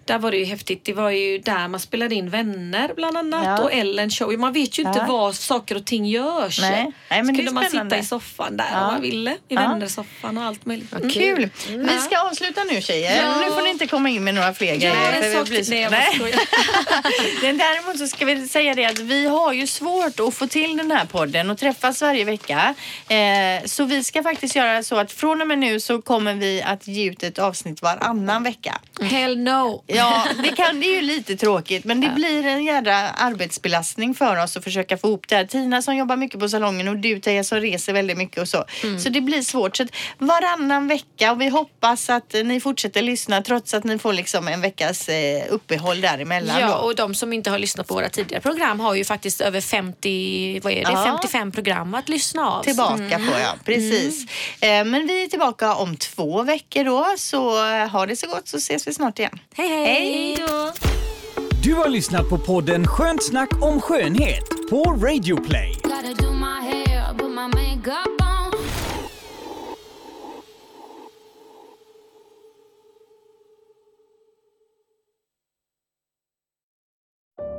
[0.10, 0.86] där var det ju häftigt.
[0.86, 3.60] Det var ju där man spelade in Vänner bland annat Ja.
[3.64, 4.40] och Ellen show.
[4.40, 5.06] Man vet ju inte Ja.
[5.14, 6.62] var saker och ting görs.
[6.62, 6.92] Nej.
[7.10, 8.80] Nej, men så kunde man sitta i soffan där Ja.
[8.82, 9.32] om man ville.
[9.32, 9.60] I Ja.
[9.62, 10.94] Vännersoffan och allt möjligt.
[10.94, 11.10] Mm.
[11.10, 11.50] Kul!
[11.68, 13.24] Vi ska avsluta nu tjejer.
[13.26, 13.40] Ja.
[13.40, 15.46] Nu får ni inte komma in med några fler grejer.
[15.46, 16.34] blir så- Nej, Nej.
[17.42, 20.78] Men däremot så ska vi säga det att vi har ju svårt att få till
[20.78, 22.76] den här podden och träffas varje vecka.
[23.08, 26.62] Eh, så vi ska faktiskt göra så att från och med nu så kommer vi
[26.62, 28.78] att ge ut ett avsnitt varannan vecka.
[29.02, 29.84] Hell no.
[30.00, 34.44] Ja, det, kan, det är ju lite tråkigt men det blir en jädra arbetsbelastning för
[34.44, 35.46] oss att försöka få ihop det här.
[35.46, 38.66] Tina som jobbar mycket på salongen och du Teija som reser väldigt mycket och så.
[39.04, 39.76] Så det blir svårt.
[39.78, 39.86] Så
[40.18, 44.62] varannan vecka och vi hoppas att ni fortsätter lyssna trots att ni får liksom en
[44.62, 46.60] veckas eh, uppehåll däremellan.
[46.62, 46.74] Ja, då.
[46.74, 50.60] och de som inte har lyssnat på våra tidigare program har ju faktiskt över 50,
[50.64, 51.04] vad är det, Ja.
[51.06, 52.64] 55 program att lyssna av.
[52.64, 54.26] Tillbaka på ja, precis.
[54.62, 58.48] Eh, Men vi är tillbaka om två veckor då så eh, ha det så gott
[58.48, 59.40] så ses vi snart igen.
[59.56, 59.86] Hej, hej!
[59.90, 60.72] Hej då!
[61.64, 65.82] Du har lyssnat på podden Skönt snack om skönhet på Radio Play.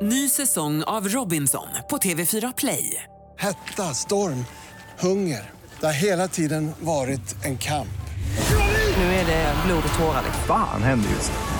[0.03, 3.03] Ny säsong av Robinson på TV4 Play.
[3.39, 4.45] Hetta, storm,
[4.99, 5.51] hunger.
[5.81, 8.01] Det har hela tiden varit en kamp.
[8.97, 10.24] Nu är det blod och tårar.
[10.47, 11.59] Fan händer just nu.